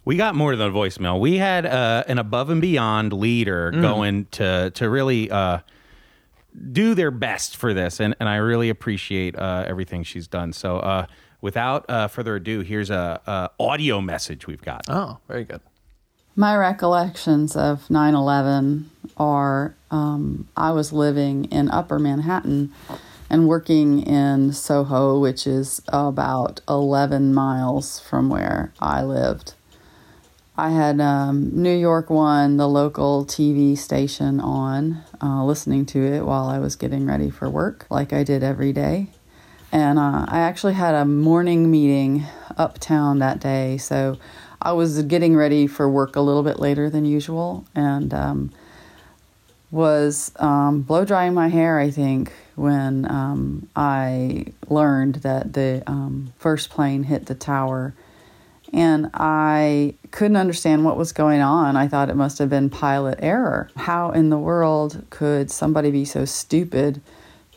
We 0.04 0.16
got 0.16 0.34
more 0.34 0.56
than 0.56 0.68
a 0.68 0.72
voicemail. 0.72 1.20
We 1.20 1.36
had 1.36 1.66
uh, 1.66 2.04
an 2.06 2.18
above 2.18 2.50
and 2.50 2.60
beyond 2.60 3.12
leader 3.12 3.70
going 3.70 4.26
to 4.32 4.70
to 4.70 4.88
really 4.88 5.30
uh, 5.30 5.58
do 6.72 6.94
their 6.94 7.10
best 7.10 7.56
for 7.56 7.74
this, 7.74 8.00
and, 8.00 8.14
and 8.18 8.28
I 8.28 8.36
really 8.36 8.70
appreciate 8.70 9.36
uh, 9.36 9.64
everything 9.66 10.02
she's 10.02 10.26
done. 10.26 10.52
So, 10.52 10.78
uh, 10.78 11.06
without 11.40 11.88
uh, 11.88 12.08
further 12.08 12.36
ado, 12.36 12.60
here's 12.60 12.90
a, 12.90 13.20
a 13.26 13.50
audio 13.62 14.00
message 14.00 14.46
we've 14.46 14.62
got. 14.62 14.86
Oh, 14.88 15.18
very 15.28 15.44
good. 15.44 15.60
My 16.36 16.56
recollections 16.56 17.56
of 17.56 17.90
9 17.90 18.14
11 18.14 18.90
are 19.16 19.74
um, 19.90 20.48
I 20.56 20.70
was 20.70 20.92
living 20.92 21.44
in 21.46 21.70
Upper 21.70 21.98
Manhattan 21.98 22.72
and 23.28 23.46
working 23.46 24.02
in 24.02 24.52
Soho, 24.52 25.18
which 25.18 25.46
is 25.46 25.82
about 25.88 26.60
11 26.68 27.34
miles 27.34 28.00
from 28.00 28.28
where 28.28 28.72
I 28.80 29.02
lived. 29.02 29.54
I 30.60 30.68
had 30.68 31.00
um, 31.00 31.50
New 31.54 31.74
York 31.74 32.10
One, 32.10 32.58
the 32.58 32.68
local 32.68 33.24
TV 33.24 33.78
station, 33.78 34.40
on, 34.40 35.02
uh, 35.22 35.42
listening 35.42 35.86
to 35.86 36.04
it 36.04 36.26
while 36.26 36.48
I 36.48 36.58
was 36.58 36.76
getting 36.76 37.06
ready 37.06 37.30
for 37.30 37.48
work, 37.48 37.86
like 37.88 38.12
I 38.12 38.24
did 38.24 38.42
every 38.42 38.74
day. 38.74 39.06
And 39.72 39.98
uh, 39.98 40.26
I 40.28 40.40
actually 40.40 40.74
had 40.74 40.94
a 40.94 41.06
morning 41.06 41.70
meeting 41.70 42.26
uptown 42.58 43.20
that 43.20 43.40
day, 43.40 43.78
so 43.78 44.18
I 44.60 44.72
was 44.72 45.02
getting 45.04 45.34
ready 45.34 45.66
for 45.66 45.88
work 45.88 46.14
a 46.14 46.20
little 46.20 46.42
bit 46.42 46.58
later 46.58 46.90
than 46.90 47.06
usual 47.06 47.64
and 47.74 48.12
um, 48.12 48.52
was 49.70 50.30
um, 50.36 50.82
blow 50.82 51.06
drying 51.06 51.32
my 51.32 51.48
hair, 51.48 51.78
I 51.78 51.90
think, 51.90 52.34
when 52.56 53.10
um, 53.10 53.66
I 53.74 54.48
learned 54.68 55.16
that 55.16 55.54
the 55.54 55.82
um, 55.86 56.34
first 56.36 56.68
plane 56.68 57.04
hit 57.04 57.26
the 57.26 57.34
tower. 57.34 57.94
And 58.72 59.10
I 59.14 59.94
couldn't 60.12 60.36
understand 60.36 60.84
what 60.84 60.96
was 60.96 61.12
going 61.12 61.40
on. 61.40 61.76
I 61.76 61.88
thought 61.88 62.08
it 62.08 62.16
must 62.16 62.38
have 62.38 62.48
been 62.48 62.70
pilot 62.70 63.18
error. 63.20 63.68
How 63.76 64.10
in 64.10 64.30
the 64.30 64.38
world 64.38 65.04
could 65.10 65.50
somebody 65.50 65.90
be 65.90 66.04
so 66.04 66.24
stupid 66.24 67.00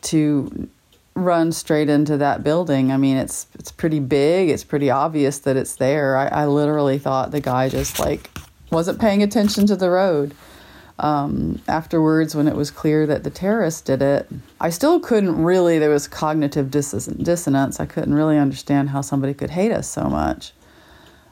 to 0.03 0.69
run 1.15 1.51
straight 1.51 1.89
into 1.89 2.17
that 2.17 2.43
building. 2.43 2.91
I 2.91 2.97
mean, 2.97 3.17
it's 3.17 3.47
it's 3.53 3.71
pretty 3.71 3.99
big. 3.99 4.49
It's 4.49 4.63
pretty 4.63 4.89
obvious 4.89 5.39
that 5.39 5.57
it's 5.57 5.75
there. 5.75 6.17
I, 6.17 6.27
I 6.27 6.45
literally 6.45 6.97
thought 6.97 7.31
the 7.31 7.41
guy 7.41 7.69
just 7.69 7.99
like 7.99 8.31
wasn't 8.71 8.99
paying 8.99 9.21
attention 9.21 9.67
to 9.67 9.75
the 9.75 9.89
road. 9.89 10.33
Um, 10.99 11.61
afterwards, 11.67 12.35
when 12.35 12.47
it 12.47 12.55
was 12.55 12.69
clear 12.69 13.07
that 13.07 13.23
the 13.23 13.29
terrorist 13.29 13.85
did 13.85 14.01
it, 14.01 14.27
I 14.61 14.69
still 14.69 14.99
couldn't 14.99 15.43
really. 15.43 15.79
There 15.79 15.89
was 15.89 16.07
cognitive 16.07 16.71
dis- 16.71 17.05
dissonance. 17.05 17.79
I 17.79 17.85
couldn't 17.85 18.13
really 18.13 18.37
understand 18.37 18.89
how 18.89 19.01
somebody 19.01 19.33
could 19.33 19.51
hate 19.51 19.71
us 19.71 19.89
so 19.89 20.03
much. 20.03 20.53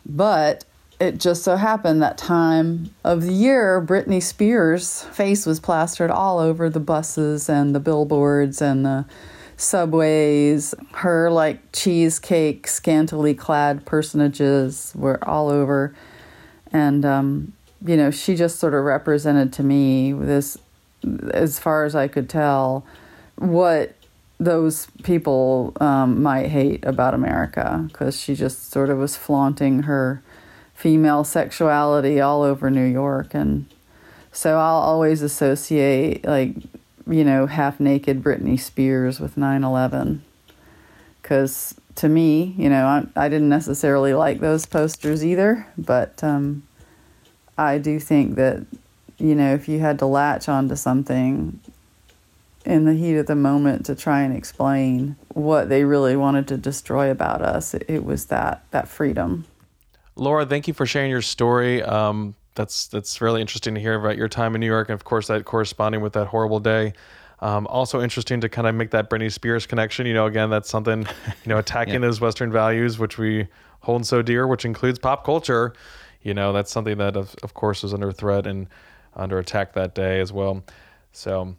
But 0.05 0.65
it 0.99 1.19
just 1.19 1.43
so 1.43 1.55
happened 1.55 2.01
that 2.03 2.17
time 2.17 2.93
of 3.03 3.23
the 3.23 3.33
year, 3.33 3.81
Britney 3.81 4.21
Spears' 4.21 5.03
face 5.03 5.45
was 5.45 5.59
plastered 5.59 6.11
all 6.11 6.37
over 6.37 6.69
the 6.69 6.79
buses 6.79 7.49
and 7.49 7.73
the 7.73 7.79
billboards 7.79 8.61
and 8.61 8.85
the 8.85 9.05
subways. 9.57 10.75
Her 10.93 11.31
like 11.31 11.71
cheesecake, 11.71 12.67
scantily 12.67 13.33
clad 13.33 13.85
personages 13.85 14.93
were 14.95 15.27
all 15.27 15.49
over. 15.49 15.95
And, 16.71 17.03
um, 17.03 17.53
you 17.85 17.97
know, 17.97 18.11
she 18.11 18.35
just 18.35 18.59
sort 18.59 18.75
of 18.75 18.83
represented 18.83 19.51
to 19.53 19.63
me 19.63 20.13
this, 20.13 20.57
as 21.33 21.57
far 21.57 21.83
as 21.83 21.95
I 21.95 22.07
could 22.07 22.29
tell, 22.29 22.85
what 23.37 23.95
those 24.41 24.87
people 25.03 25.71
um, 25.79 26.23
might 26.23 26.47
hate 26.47 26.83
about 26.83 27.13
America 27.13 27.85
because 27.87 28.19
she 28.19 28.33
just 28.33 28.71
sort 28.71 28.89
of 28.89 28.97
was 28.97 29.15
flaunting 29.15 29.83
her 29.83 30.23
female 30.73 31.23
sexuality 31.23 32.19
all 32.19 32.41
over 32.41 32.71
New 32.71 32.85
York. 32.85 33.35
And 33.35 33.67
so 34.31 34.57
I'll 34.57 34.81
always 34.81 35.21
associate, 35.21 36.25
like, 36.25 36.55
you 37.05 37.23
know, 37.23 37.45
half 37.45 37.79
naked 37.79 38.23
Britney 38.23 38.59
Spears 38.59 39.19
with 39.19 39.37
9 39.37 39.63
11. 39.63 40.23
Because 41.21 41.75
to 41.97 42.09
me, 42.09 42.55
you 42.57 42.67
know, 42.67 42.87
I, 42.87 43.25
I 43.25 43.29
didn't 43.29 43.49
necessarily 43.49 44.15
like 44.15 44.39
those 44.39 44.65
posters 44.65 45.23
either, 45.23 45.67
but 45.77 46.23
um, 46.23 46.63
I 47.59 47.77
do 47.77 47.99
think 47.99 48.37
that, 48.37 48.65
you 49.19 49.35
know, 49.35 49.53
if 49.53 49.69
you 49.69 49.77
had 49.77 49.99
to 49.99 50.07
latch 50.07 50.49
onto 50.49 50.75
something, 50.75 51.59
in 52.65 52.85
the 52.85 52.93
heat 52.93 53.15
of 53.17 53.27
the 53.27 53.35
moment 53.35 53.85
to 53.87 53.95
try 53.95 54.21
and 54.21 54.35
explain 54.35 55.15
what 55.29 55.69
they 55.69 55.83
really 55.83 56.15
wanted 56.15 56.47
to 56.49 56.57
destroy 56.57 57.09
about 57.09 57.41
us. 57.41 57.73
It, 57.73 57.85
it 57.87 58.05
was 58.05 58.25
that 58.25 58.63
that 58.71 58.87
freedom. 58.87 59.45
Laura, 60.15 60.45
thank 60.45 60.67
you 60.67 60.73
for 60.73 60.85
sharing 60.85 61.09
your 61.09 61.21
story. 61.21 61.81
Um, 61.81 62.35
that's 62.55 62.87
that's 62.87 63.21
really 63.21 63.41
interesting 63.41 63.75
to 63.75 63.81
hear 63.81 63.95
about 63.95 64.17
your 64.17 64.27
time 64.27 64.55
in 64.55 64.61
New 64.61 64.67
York, 64.67 64.89
and 64.89 64.93
of 64.93 65.03
course 65.03 65.27
that 65.27 65.45
corresponding 65.45 66.01
with 66.01 66.13
that 66.13 66.27
horrible 66.27 66.59
day. 66.59 66.93
Um, 67.39 67.65
also 67.67 68.01
interesting 68.01 68.39
to 68.41 68.49
kind 68.49 68.67
of 68.67 68.75
make 68.75 68.91
that 68.91 69.09
Britney 69.09 69.31
Spears 69.31 69.65
connection. 69.65 70.05
You 70.05 70.13
know, 70.13 70.27
again, 70.27 70.49
that's 70.49 70.69
something 70.69 71.01
you 71.01 71.49
know 71.49 71.57
attacking 71.57 71.93
yeah. 71.95 71.99
those 72.01 72.21
Western 72.21 72.51
values 72.51 72.99
which 72.99 73.17
we 73.17 73.47
hold 73.81 74.05
so 74.05 74.21
dear, 74.21 74.47
which 74.47 74.65
includes 74.65 74.99
pop 74.99 75.25
culture. 75.25 75.73
You 76.21 76.33
know, 76.33 76.53
that's 76.53 76.71
something 76.71 76.97
that 76.97 77.15
of, 77.15 77.35
of 77.41 77.53
course 77.53 77.83
was 77.83 77.93
under 77.93 78.11
threat 78.11 78.45
and 78.45 78.67
under 79.15 79.39
attack 79.39 79.73
that 79.73 79.95
day 79.95 80.19
as 80.19 80.31
well. 80.31 80.63
So 81.11 81.55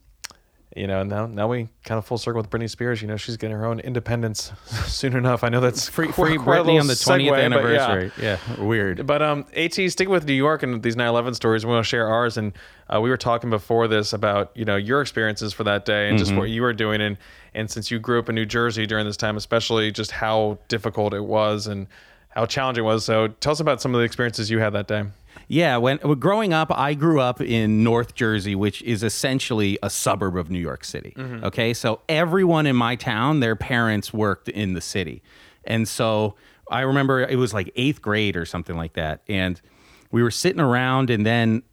you 0.77 0.87
know, 0.87 1.03
now 1.03 1.27
now 1.27 1.49
we 1.49 1.69
kind 1.85 1.99
of 1.99 2.07
full 2.07 2.19
circle 2.19 2.41
with 2.41 2.51
Britney 2.51 2.69
Spears. 2.69 3.03
You 3.03 3.09
know, 3.09 3.17
she's 3.17 3.37
getting 3.37 3.57
her 3.57 3.67
own 3.67 3.81
independence 3.81 4.53
soon 4.87 5.15
enough. 5.15 5.45
I 5.45 5.49
know 5.49 5.61
that's 5.61 5.89
free, 5.89 6.11
free 6.11 6.39
Britney 6.39 6.81
on 6.81 6.87
the 6.87 6.97
twentieth 6.97 7.35
anniversary. 7.35 8.11
Yeah. 8.19 8.39
yeah. 8.49 8.63
weird. 8.65 9.07
But 9.07 9.23
um, 9.23 9.47
At 9.55 9.75
sticking 9.75 10.11
with 10.11 10.27
New 10.27 10.33
York 10.33 10.63
and 10.63 10.83
these 10.83 10.97
9/11 10.97 11.35
stories, 11.35 11.67
we 11.67 11.73
want 11.73 11.85
to 11.85 11.89
share 11.89 12.09
ours. 12.09 12.37
And 12.37 12.53
uh, 12.89 13.01
we 13.01 13.11
were 13.11 13.17
talking 13.17 13.51
before 13.51 13.87
this 13.89 14.13
about 14.13 14.51
you 14.55 14.65
know 14.65 14.77
your 14.77 15.03
experiences 15.03 15.53
for 15.53 15.65
that 15.65 15.85
day 15.85 16.09
and 16.09 16.17
mm-hmm. 16.17 16.25
just 16.25 16.35
what 16.35 16.49
you 16.49 16.63
were 16.63 16.73
doing. 16.73 17.01
And 17.01 17.19
and 17.55 17.71
since 17.71 17.91
you 17.91 17.99
grew 17.99 18.19
up 18.19 18.29
in 18.29 18.35
New 18.35 18.47
Jersey 18.47 18.87
during 18.87 19.05
this 19.05 19.17
time, 19.17 19.37
especially 19.37 19.91
just 19.93 20.11
how 20.11 20.59
difficult 20.69 21.13
it 21.13 21.25
was 21.25 21.67
and 21.67 21.87
how 22.31 22.47
challenging 22.47 22.85
it 22.85 22.87
was. 22.87 23.05
So 23.05 23.29
tell 23.29 23.53
us 23.53 23.61
about 23.61 23.83
some 23.83 23.95
of 23.95 23.99
the 23.99 24.05
experiences 24.05 24.51
you 24.51 24.59
had 24.59 24.73
that 24.73 24.87
day. 24.87 25.05
Yeah, 25.53 25.77
when 25.77 25.99
growing 25.99 26.55
up, 26.55 26.73
I 26.75 26.95
grew 26.95 27.21
up 27.21 27.43
in 27.43 27.85
North 27.85 28.15
Jersey, 28.15 28.55
which 28.55 28.81
is 28.81 29.03
essentially 29.03 29.79
a 29.83 29.91
suburb 29.91 30.35
of 30.38 30.51
New 30.51 30.59
York 30.59 30.83
City. 30.83 31.12
Mm-hmm. 31.15 31.45
Okay, 31.45 31.75
so 31.75 32.01
everyone 32.09 32.65
in 32.67 32.75
my 32.75 32.97
town, 32.97 33.41
their 33.41 33.55
parents 33.55 34.15
worked 34.15 34.49
in 34.49 34.73
the 34.73 34.81
city, 34.81 35.23
and 35.65 35.87
so 35.87 36.37
I 36.71 36.81
remember 36.81 37.21
it 37.21 37.37
was 37.37 37.53
like 37.53 37.71
eighth 37.77 38.01
grade 38.01 38.35
or 38.35 38.47
something 38.47 38.79
like 38.79 38.95
that, 38.95 39.21
and 39.29 39.61
we 40.11 40.23
were 40.23 40.31
sitting 40.31 40.59
around, 40.59 41.11
and 41.11 41.27
then 41.27 41.65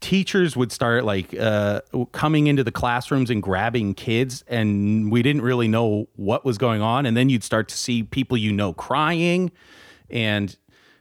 teachers 0.00 0.54
would 0.54 0.70
start 0.70 1.02
like 1.02 1.34
uh, 1.38 1.80
coming 2.12 2.48
into 2.48 2.62
the 2.62 2.70
classrooms 2.70 3.30
and 3.30 3.42
grabbing 3.42 3.94
kids 3.94 4.44
and 4.46 5.10
we 5.10 5.22
didn't 5.22 5.40
really 5.40 5.68
know 5.68 6.06
what 6.16 6.44
was 6.44 6.58
going 6.58 6.82
on 6.82 7.06
and 7.06 7.16
then 7.16 7.30
you'd 7.30 7.42
start 7.42 7.66
to 7.66 7.76
see 7.76 8.02
people 8.02 8.36
you 8.36 8.52
know 8.52 8.74
crying 8.74 9.50
and 10.10 10.56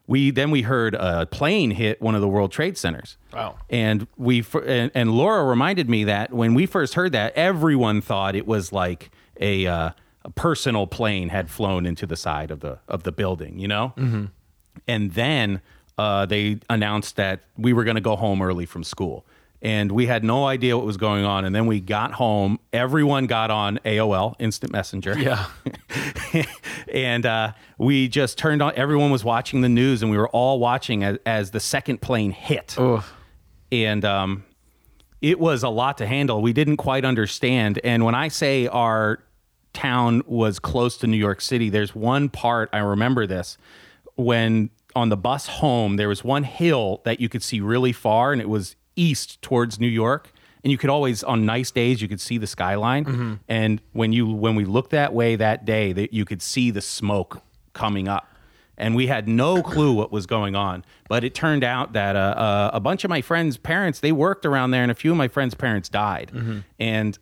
we 0.10 0.32
then 0.32 0.50
we 0.50 0.64
heard 0.64 0.96
a 0.96 1.28
plane 1.28 1.70
hit 1.70 2.02
one 2.02 2.16
of 2.16 2.22
the 2.22 2.28
World 2.28 2.52
Trade 2.52 2.80
Centers. 2.80 3.16
Wow! 3.32 3.58
And 3.70 4.08
we 4.18 4.44
and, 4.66 4.92
and 4.96 5.12
Laura 5.12 5.44
reminded 5.44 5.88
me 5.88 6.04
that 6.06 6.34
when 6.34 6.56
we 6.56 6.66
first 6.66 6.96
heard 6.96 7.12
that, 7.12 7.32
everyone 7.36 8.02
thought 8.02 8.36
it 8.36 8.48
was 8.48 8.74
like 8.74 9.12
a, 9.40 9.68
uh, 9.68 9.92
a 10.26 10.30
personal 10.32 10.88
plane 10.88 11.30
had 11.30 11.52
flown 11.52 11.86
into 11.86 12.08
the 12.08 12.16
side 12.16 12.50
of 12.50 12.62
the 12.62 12.80
of 12.88 13.04
the 13.04 13.12
building, 13.12 13.60
you 13.60 13.68
know. 13.68 13.94
Mm-hmm. 13.98 14.26
And 14.88 15.14
then 15.14 15.62
uh, 16.00 16.26
they 16.26 16.60
announced 16.72 17.16
that 17.18 17.42
we 17.56 17.72
were 17.72 17.84
going 17.84 17.96
to 17.96 18.02
go 18.02 18.16
home 18.16 18.42
early 18.42 18.66
from 18.66 18.84
school 18.84 19.28
and 19.62 19.92
we 19.92 20.06
had 20.06 20.24
no 20.24 20.46
idea 20.46 20.78
what 20.78 20.86
was 20.86 20.98
going 20.98 21.26
on. 21.26 21.44
And 21.44 21.54
then 21.54 21.66
we 21.66 21.82
got 21.82 22.14
home. 22.14 22.60
Everyone 22.72 23.28
got 23.28 23.52
on 23.52 23.80
AOL 23.86 24.36
Instant 24.40 24.72
Messenger. 24.72 25.20
Yeah. 25.20 25.48
and 26.94 27.26
uh, 27.26 27.52
we 27.78 28.08
just 28.08 28.38
turned 28.38 28.62
on. 28.62 28.74
Everyone 28.76 29.12
was 29.12 29.24
watching 29.24 29.62
the 29.62 29.70
news, 29.70 30.02
and 30.02 30.10
we 30.10 30.18
were 30.18 30.30
all 30.30 30.60
watching 30.60 31.04
as, 31.04 31.18
as 31.26 31.52
the 31.52 31.60
second 31.60 32.02
plane 32.02 32.32
hit. 32.32 32.76
Oh. 32.78 33.06
And 33.72 34.06
um, 34.06 34.46
it 35.22 35.40
was 35.40 35.64
a 35.64 35.70
lot 35.70 35.98
to 35.98 36.08
handle. 36.08 36.42
We 36.42 36.54
didn't 36.54 36.78
quite 36.78 37.04
understand. 37.04 37.80
And 37.84 38.06
when 38.06 38.16
I 38.16 38.30
say 38.30 38.68
our 38.68 39.22
town 39.74 40.24
was 40.26 40.60
close 40.60 40.98
to 40.98 41.08
New 41.08 41.18
York 41.18 41.42
City, 41.42 41.70
there's 41.70 41.94
one 41.94 42.30
part 42.30 42.70
I 42.72 42.80
remember 42.80 43.28
this 43.28 43.58
when 44.16 44.70
on 44.96 45.10
the 45.10 45.18
bus 45.18 45.48
home 45.48 45.98
there 45.98 46.08
was 46.10 46.24
one 46.24 46.44
hill 46.44 47.02
that 47.06 47.20
you 47.20 47.30
could 47.30 47.44
see 47.44 47.62
really 47.62 47.94
far 47.94 48.34
and 48.34 48.42
it 48.42 48.50
was 48.50 48.76
east 49.00 49.42
towards 49.42 49.80
New 49.80 49.88
York, 49.88 50.32
and 50.64 50.72
you 50.72 50.78
could 50.78 50.90
always 50.90 51.24
on 51.24 51.46
nice 51.46 51.72
days 51.72 52.02
you 52.02 52.08
could 52.08 52.22
see 52.22 52.38
the 52.38 52.48
skyline. 52.48 53.06
Mm-hmm. 53.06 53.34
And 53.48 53.82
when 53.94 54.14
you 54.14 54.28
when 54.28 54.56
we 54.56 54.66
looked 54.66 54.92
that 54.92 55.14
way 55.14 55.36
that 55.36 55.66
day, 55.66 55.94
that 55.94 56.14
you 56.14 56.26
could 56.26 56.42
see 56.42 56.72
the 56.72 56.82
smoke 56.82 57.42
coming 57.74 58.08
up. 58.08 58.26
And 58.78 58.96
we 58.96 59.08
had 59.08 59.28
no 59.28 59.62
clue 59.62 59.92
what 59.92 60.10
was 60.10 60.26
going 60.26 60.56
on, 60.56 60.86
but 61.10 61.26
it 61.26 61.36
turned 61.36 61.66
out 61.66 61.92
that 61.94 62.16
uh, 62.16 62.20
uh, 62.20 62.70
a 62.74 62.80
bunch 62.80 63.04
of 63.04 63.10
my 63.10 63.22
friends' 63.22 63.58
parents 63.58 64.00
they 64.00 64.14
worked 64.14 64.46
around 64.46 64.72
there, 64.72 64.84
and 64.84 64.92
a 64.92 64.96
few 64.96 65.12
of 65.12 65.18
my 65.18 65.28
friends' 65.28 65.54
parents 65.54 65.90
died. 65.90 66.32
Mm-hmm. 66.34 66.60
And 66.80 67.20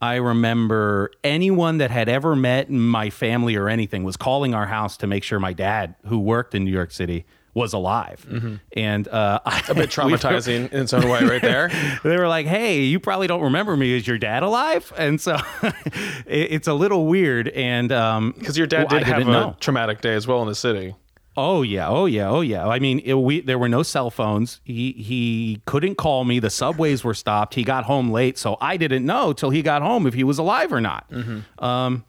I 0.00 0.14
remember 0.16 1.10
anyone 1.24 1.78
that 1.78 1.90
had 1.90 2.08
ever 2.08 2.34
met 2.34 2.70
my 2.70 3.10
family 3.10 3.56
or 3.56 3.68
anything 3.68 4.04
was 4.04 4.16
calling 4.16 4.54
our 4.54 4.66
house 4.66 4.96
to 4.98 5.06
make 5.06 5.24
sure 5.24 5.38
my 5.40 5.52
dad, 5.52 5.94
who 6.06 6.18
worked 6.18 6.54
in 6.54 6.64
New 6.64 6.70
York 6.70 6.92
City, 6.92 7.26
was 7.54 7.72
alive. 7.72 8.26
Mm-hmm. 8.28 8.54
And 8.76 9.08
uh, 9.08 9.40
a 9.68 9.74
bit 9.74 9.90
traumatizing 9.90 10.72
in 10.72 10.82
its 10.82 10.92
own 10.92 11.08
way, 11.08 11.24
right 11.24 11.42
there. 11.42 11.70
they 12.04 12.16
were 12.16 12.28
like, 12.28 12.46
"Hey, 12.46 12.82
you 12.82 13.00
probably 13.00 13.26
don't 13.26 13.42
remember 13.42 13.76
me. 13.76 13.92
Is 13.92 14.06
your 14.06 14.18
dad 14.18 14.42
alive?" 14.42 14.92
And 14.96 15.20
so 15.20 15.38
it, 15.62 16.52
it's 16.52 16.68
a 16.68 16.74
little 16.74 17.06
weird. 17.06 17.48
And 17.48 17.88
because 17.88 18.16
um, 18.18 18.34
your 18.54 18.66
dad 18.66 18.90
well, 18.90 18.98
did 19.00 19.06
have 19.06 19.22
a 19.22 19.24
know. 19.24 19.56
traumatic 19.60 20.00
day 20.00 20.14
as 20.14 20.26
well 20.26 20.42
in 20.42 20.48
the 20.48 20.54
city. 20.54 20.94
Oh 21.36 21.62
yeah, 21.62 21.88
oh 21.88 22.06
yeah, 22.06 22.28
oh 22.28 22.40
yeah. 22.40 22.66
I 22.66 22.80
mean, 22.80 22.98
it, 23.00 23.14
we 23.14 23.40
there 23.40 23.58
were 23.58 23.68
no 23.68 23.82
cell 23.82 24.10
phones. 24.10 24.60
He 24.64 24.92
he 24.92 25.62
couldn't 25.64 25.94
call 25.94 26.24
me. 26.24 26.40
The 26.40 26.50
subways 26.50 27.04
were 27.04 27.14
stopped. 27.14 27.54
He 27.54 27.62
got 27.62 27.84
home 27.84 28.10
late, 28.10 28.36
so 28.36 28.56
I 28.60 28.76
didn't 28.76 29.06
know 29.06 29.32
till 29.32 29.50
he 29.50 29.62
got 29.62 29.80
home 29.80 30.06
if 30.06 30.14
he 30.14 30.24
was 30.24 30.38
alive 30.38 30.72
or 30.72 30.80
not. 30.80 31.08
Mm-hmm. 31.10 31.64
Um, 31.64 32.04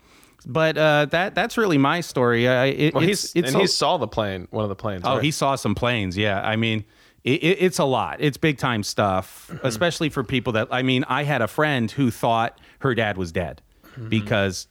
but 0.46 0.78
uh, 0.78 1.06
that 1.12 1.36
that's 1.36 1.58
really 1.58 1.78
my 1.78 2.02
story. 2.02 2.48
Uh, 2.48 2.66
it, 2.66 2.94
well, 2.94 3.08
it's, 3.08 3.36
it's 3.36 3.52
and 3.52 3.62
he 3.62 3.68
saw 3.68 3.98
the 3.98 4.08
plane, 4.08 4.48
one 4.52 4.64
of 4.64 4.70
the 4.70 4.76
planes. 4.76 5.04
Oh, 5.06 5.16
right? 5.16 5.24
he 5.24 5.32
saw 5.32 5.56
some 5.56 5.76
planes. 5.76 6.18
Yeah, 6.18 6.42
I 6.42 6.56
mean, 6.56 6.84
it, 7.24 7.44
it's 7.44 7.80
a 7.80 7.86
lot. 7.86 8.18
It's 8.20 8.38
big 8.38 8.58
time 8.58 8.84
stuff, 8.84 9.50
mm-hmm. 9.52 9.66
especially 9.68 10.10
for 10.10 10.24
people 10.24 10.54
that. 10.54 10.68
I 10.72 10.82
mean, 10.82 11.04
I 11.08 11.24
had 11.24 11.42
a 11.42 11.48
friend 11.48 11.90
who 11.92 12.12
thought 12.12 12.60
her 12.80 12.96
dad 12.96 13.18
was 13.18 13.32
dead 13.32 13.62
mm-hmm. 13.84 14.10
because 14.10 14.68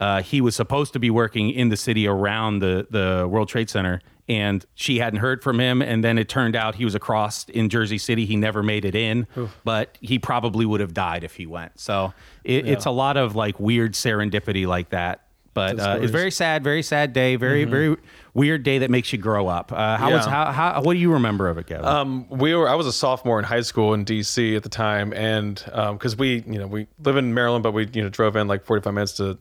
uh, 0.00 0.22
he 0.22 0.40
was 0.40 0.54
supposed 0.54 0.92
to 0.92 0.98
be 0.98 1.10
working 1.10 1.50
in 1.50 1.68
the 1.68 1.76
city 1.76 2.06
around 2.06 2.60
the 2.60 2.86
the 2.90 3.26
World 3.28 3.48
Trade 3.48 3.70
Center, 3.70 4.00
and 4.28 4.64
she 4.74 4.98
hadn't 4.98 5.20
heard 5.20 5.42
from 5.42 5.58
him. 5.58 5.80
And 5.80 6.04
then 6.04 6.18
it 6.18 6.28
turned 6.28 6.54
out 6.54 6.74
he 6.74 6.84
was 6.84 6.94
across 6.94 7.48
in 7.48 7.68
Jersey 7.68 7.98
City. 7.98 8.26
He 8.26 8.36
never 8.36 8.62
made 8.62 8.84
it 8.84 8.94
in, 8.94 9.26
Oof. 9.36 9.56
but 9.64 9.96
he 10.00 10.18
probably 10.18 10.66
would 10.66 10.80
have 10.80 10.92
died 10.92 11.24
if 11.24 11.36
he 11.36 11.46
went. 11.46 11.78
So 11.80 12.12
it, 12.44 12.66
yeah. 12.66 12.72
it's 12.72 12.84
a 12.84 12.90
lot 12.90 13.16
of 13.16 13.34
like 13.34 13.58
weird 13.58 13.94
serendipity 13.94 14.66
like 14.66 14.90
that. 14.90 15.22
But 15.54 15.80
uh, 15.80 15.98
it's 16.00 16.12
very 16.12 16.30
sad, 16.30 16.62
very 16.62 16.82
sad 16.82 17.12
day, 17.12 17.34
very 17.34 17.62
mm-hmm. 17.62 17.70
very 17.70 17.96
weird 18.32 18.62
day 18.62 18.78
that 18.78 18.90
makes 18.90 19.12
you 19.12 19.18
grow 19.18 19.48
up. 19.48 19.72
Uh, 19.72 19.96
how 19.96 20.08
yeah. 20.08 20.16
was 20.16 20.24
how, 20.26 20.52
how 20.52 20.82
what 20.82 20.92
do 20.92 21.00
you 21.00 21.14
remember 21.14 21.48
of 21.48 21.58
it, 21.58 21.66
Kevin? 21.66 21.84
Um, 21.84 22.28
we 22.28 22.54
were 22.54 22.68
I 22.68 22.76
was 22.76 22.86
a 22.86 22.92
sophomore 22.92 23.40
in 23.40 23.44
high 23.44 23.62
school 23.62 23.92
in 23.92 24.04
D.C. 24.04 24.54
at 24.54 24.62
the 24.62 24.68
time, 24.68 25.12
and 25.14 25.56
because 25.64 26.12
um, 26.12 26.18
we 26.18 26.44
you 26.46 26.60
know 26.60 26.68
we 26.68 26.86
live 27.02 27.16
in 27.16 27.34
Maryland, 27.34 27.64
but 27.64 27.72
we 27.72 27.88
you 27.92 28.02
know 28.02 28.08
drove 28.08 28.36
in 28.36 28.46
like 28.46 28.66
forty 28.66 28.82
five 28.84 28.94
minutes 28.94 29.14
to 29.14 29.36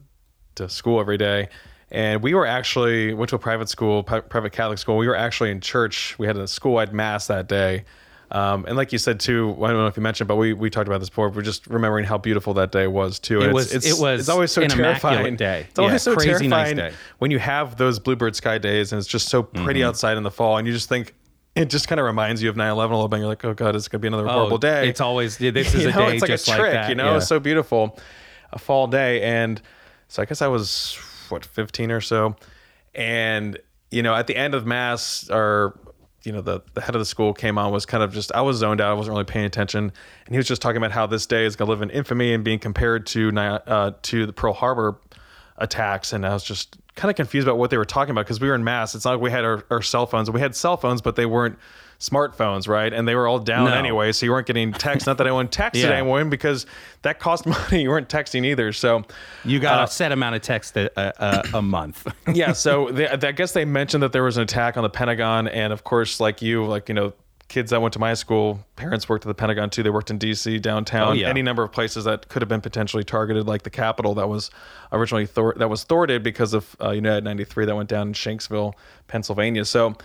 to 0.56 0.68
school 0.68 1.00
every 1.00 1.20
day 1.20 1.50
and 1.92 2.22
we 2.22 2.34
were 2.34 2.46
actually 2.46 3.14
went 3.14 3.30
to 3.30 3.36
a 3.36 3.40
private 3.40 3.70
school, 3.70 4.04
private 4.04 4.52
Catholic 4.52 4.78
school. 4.78 4.98
We 4.98 5.08
were 5.08 5.16
actually 5.16 5.52
in 5.52 5.62
church. 5.62 6.18
We 6.20 6.28
had 6.28 6.38
a 6.38 6.48
school-wide 6.48 6.94
mass 6.94 7.28
that 7.28 7.48
day, 7.48 7.86
um, 8.30 8.66
and 8.66 8.76
like 8.76 8.92
you 8.92 8.98
said 8.98 9.20
too, 9.20 9.56
I 9.64 9.68
don't 9.68 9.78
know 9.78 9.88
if 9.88 9.96
you 9.96 10.04
mentioned, 10.04 10.28
but 10.28 10.36
we, 10.36 10.52
we 10.52 10.70
talked 10.70 10.88
about 10.88 11.00
this 11.00 11.10
before. 11.10 11.30
We're 11.30 11.44
just 11.44 11.66
remembering 11.68 12.04
how 12.04 12.18
beautiful 12.18 12.54
that 12.56 12.72
day 12.72 12.88
was 12.88 13.20
too. 13.20 13.42
it 13.42 13.54
was. 13.54 13.74
It's, 13.74 13.86
it 13.86 14.02
was. 14.02 14.22
It's 14.22 14.30
always 14.30 14.52
so 14.52 14.68
terrifying. 14.68 15.38
Day. 15.38 15.66
It's 15.70 15.80
always 15.80 15.94
yeah, 15.94 15.98
so 15.98 16.16
terrifying 16.16 16.78
nice 16.78 16.94
when 17.20 17.32
you 17.32 17.40
have 17.40 17.78
those 17.78 18.00
bluebird 18.00 18.36
sky 18.36 18.58
days 18.58 18.92
and 18.92 19.00
it's 19.00 19.08
just 19.08 19.30
so 19.30 19.44
pretty 19.44 19.80
mm-hmm. 19.80 19.90
outside 19.90 20.18
in 20.18 20.24
the 20.24 20.32
fall, 20.32 20.58
and 20.58 20.68
you 20.68 20.74
just 20.74 20.90
think 20.90 21.14
it 21.56 21.70
just 21.70 21.88
kind 21.88 22.00
of 22.00 22.06
reminds 22.06 22.44
you 22.44 22.50
of 22.50 22.56
9-11 22.56 22.62
a 22.62 22.78
little 22.78 23.08
bit. 23.08 23.20
You're 23.20 23.28
like, 23.28 23.46
oh 23.46 23.54
god, 23.54 23.76
it's 23.76 23.88
gonna 23.88 24.00
be 24.00 24.10
another 24.10 24.28
oh, 24.28 24.34
horrible 24.34 24.58
day. 24.58 24.90
It's 24.90 25.02
always 25.02 25.40
yeah, 25.42 25.52
this 25.52 25.74
is 25.74 25.84
you 25.84 25.92
know, 25.92 26.04
a 26.04 26.08
day 26.08 26.14
it's 26.16 26.22
like 26.22 26.30
just 26.30 26.48
a 26.50 26.52
trick. 26.52 26.62
Like 26.62 26.72
that. 26.74 26.90
You 26.90 26.96
know, 26.96 27.14
yeah. 27.14 27.20
so 27.20 27.40
beautiful, 27.40 27.98
a 28.52 28.60
fall 28.60 28.88
day, 28.88 29.22
and 29.22 29.62
so 30.10 30.22
I 30.22 30.26
guess 30.26 30.42
I 30.42 30.48
was 30.48 31.00
what 31.32 31.46
15 31.46 31.92
or 31.92 32.02
so, 32.02 32.36
and 32.96 33.60
you 33.92 34.04
know, 34.04 34.14
at 34.14 34.28
the 34.28 34.36
end 34.36 34.54
of 34.54 34.66
mass, 34.66 35.30
or 35.30 35.80
you 36.24 36.32
know 36.32 36.42
the, 36.42 36.62
the 36.74 36.82
head 36.82 36.94
of 36.94 37.00
the 37.00 37.06
school 37.06 37.34
came 37.34 37.58
on 37.58 37.72
was 37.72 37.86
kind 37.86 38.04
of 38.04 38.14
just 38.14 38.32
I 38.34 38.42
was 38.42 38.58
zoned 38.58 38.82
out 38.82 38.92
I 38.92 38.94
wasn't 38.94 39.14
really 39.14 39.24
paying 39.24 39.46
attention. 39.46 39.92
And 40.26 40.36
he 40.36 40.38
was 40.38 40.48
just 40.48 40.62
talking 40.62 40.78
about 40.78 40.92
how 40.92 41.08
this 41.08 41.26
day 41.26 41.46
is 41.46 41.56
going 41.56 41.68
to 41.68 41.72
live 41.72 41.82
in 41.82 41.90
infamy 41.90 42.34
and 42.34 42.44
being 42.44 42.60
compared 42.60 43.06
to 43.08 43.30
uh, 43.38 43.92
to 44.02 44.26
the 44.26 44.34
Pearl 44.34 44.54
Harbor 44.54 45.00
attacks. 45.58 46.14
And 46.14 46.26
I 46.26 46.34
was 46.34 46.44
just 46.44 46.78
kind 46.96 47.10
of 47.10 47.16
confused 47.16 47.48
about 47.48 47.58
what 47.58 47.70
they 47.70 47.78
were 47.78 47.86
talking 47.86 48.12
about 48.12 48.26
because 48.26 48.42
we 48.42 48.50
were 48.50 48.56
in 48.56 48.64
mass. 48.64 48.94
It's 48.94 49.06
not 49.06 49.12
like 49.12 49.22
we 49.22 49.32
had 49.32 49.46
our, 49.46 49.64
our 49.72 49.82
cell 49.82 50.06
phones. 50.06 50.30
We 50.30 50.42
had 50.42 50.56
cell 50.56 50.76
phones 50.76 51.02
but 51.02 51.16
they 51.16 51.26
weren't 51.26 51.58
smartphones, 52.00 52.68
right? 52.68 52.94
And 52.94 53.08
they 53.08 53.16
were 53.16 53.28
all 53.28 53.40
down 53.40 53.66
no. 53.66 53.74
anyway, 53.74 54.12
so 54.12 54.26
you 54.26 54.32
weren't 54.32 54.48
getting 54.48 54.72
text. 54.72 55.08
Not 55.08 55.18
that 55.18 55.28
anyone 55.28 55.48
texted 55.48 55.84
yeah. 55.84 55.92
anyone 55.92 56.30
because 56.30 56.66
that 57.02 57.20
cost 57.20 57.46
money. 57.46 57.82
You 57.82 57.90
weren't 57.90 58.10
texting 58.10 58.46
either, 58.46 58.72
so 58.74 59.04
you 59.44 59.60
got 59.60 59.80
uh, 59.80 59.84
a 59.84 59.88
set 59.88 60.12
amount 60.12 60.36
of 60.36 60.42
text 60.42 60.78
a, 60.78 60.92
a, 60.98 61.58
a 61.58 61.62
month. 61.62 62.08
yeah, 62.34 62.54
so 62.54 62.92
they, 62.92 63.08
I 63.08 63.32
guess 63.32 63.54
they 63.54 63.66
mentioned 63.66 64.04
that 64.04 64.12
there 64.12 64.24
was 64.24 64.38
an 64.38 64.44
attack 64.44 64.78
on 64.78 64.84
the 64.84 64.90
Pentagon, 64.90 65.48
and 65.48 65.74
of 65.74 65.84
course, 65.84 66.20
like 66.20 66.42
you, 66.42 66.66
like 66.66 66.88
you 66.90 66.96
know, 66.96 67.14
kids 67.48 67.72
that 67.72 67.82
went 67.82 67.94
to 67.94 68.00
my 68.00 68.14
school, 68.14 68.60
parents 68.76 69.08
worked 69.08 69.26
at 69.26 69.30
the 69.30 69.34
Pentagon 69.34 69.70
too. 69.70 69.82
They 69.82 69.90
worked 69.90 70.12
in 70.12 70.18
D.C. 70.18 70.60
downtown, 70.60 71.08
Oh, 71.08 71.12
yeah. 71.14 71.30
any 71.30 71.42
number 71.42 71.64
of 71.64 71.72
places 71.72 72.04
that 72.04 72.28
could 72.28 72.42
have 72.42 72.50
been 72.50 72.62
potentially 72.62 73.04
targeted, 73.06 73.48
like 73.48 73.64
the 73.64 73.70
Capitol 73.70 74.14
that 74.16 74.28
was 74.28 74.52
originally 74.92 75.26
thwart- 75.26 75.58
that 75.58 75.70
was 75.70 75.84
thwarted 75.84 76.24
because 76.24 76.54
of 76.54 76.76
uh, 76.82 76.92
United 76.92 77.24
93 77.24 77.66
that 77.66 77.76
went 77.76 77.90
down 77.90 78.10
in 78.10 78.14
Shanksville, 78.14 78.74
Pennsylvania. 79.08 79.66
So. 79.66 79.96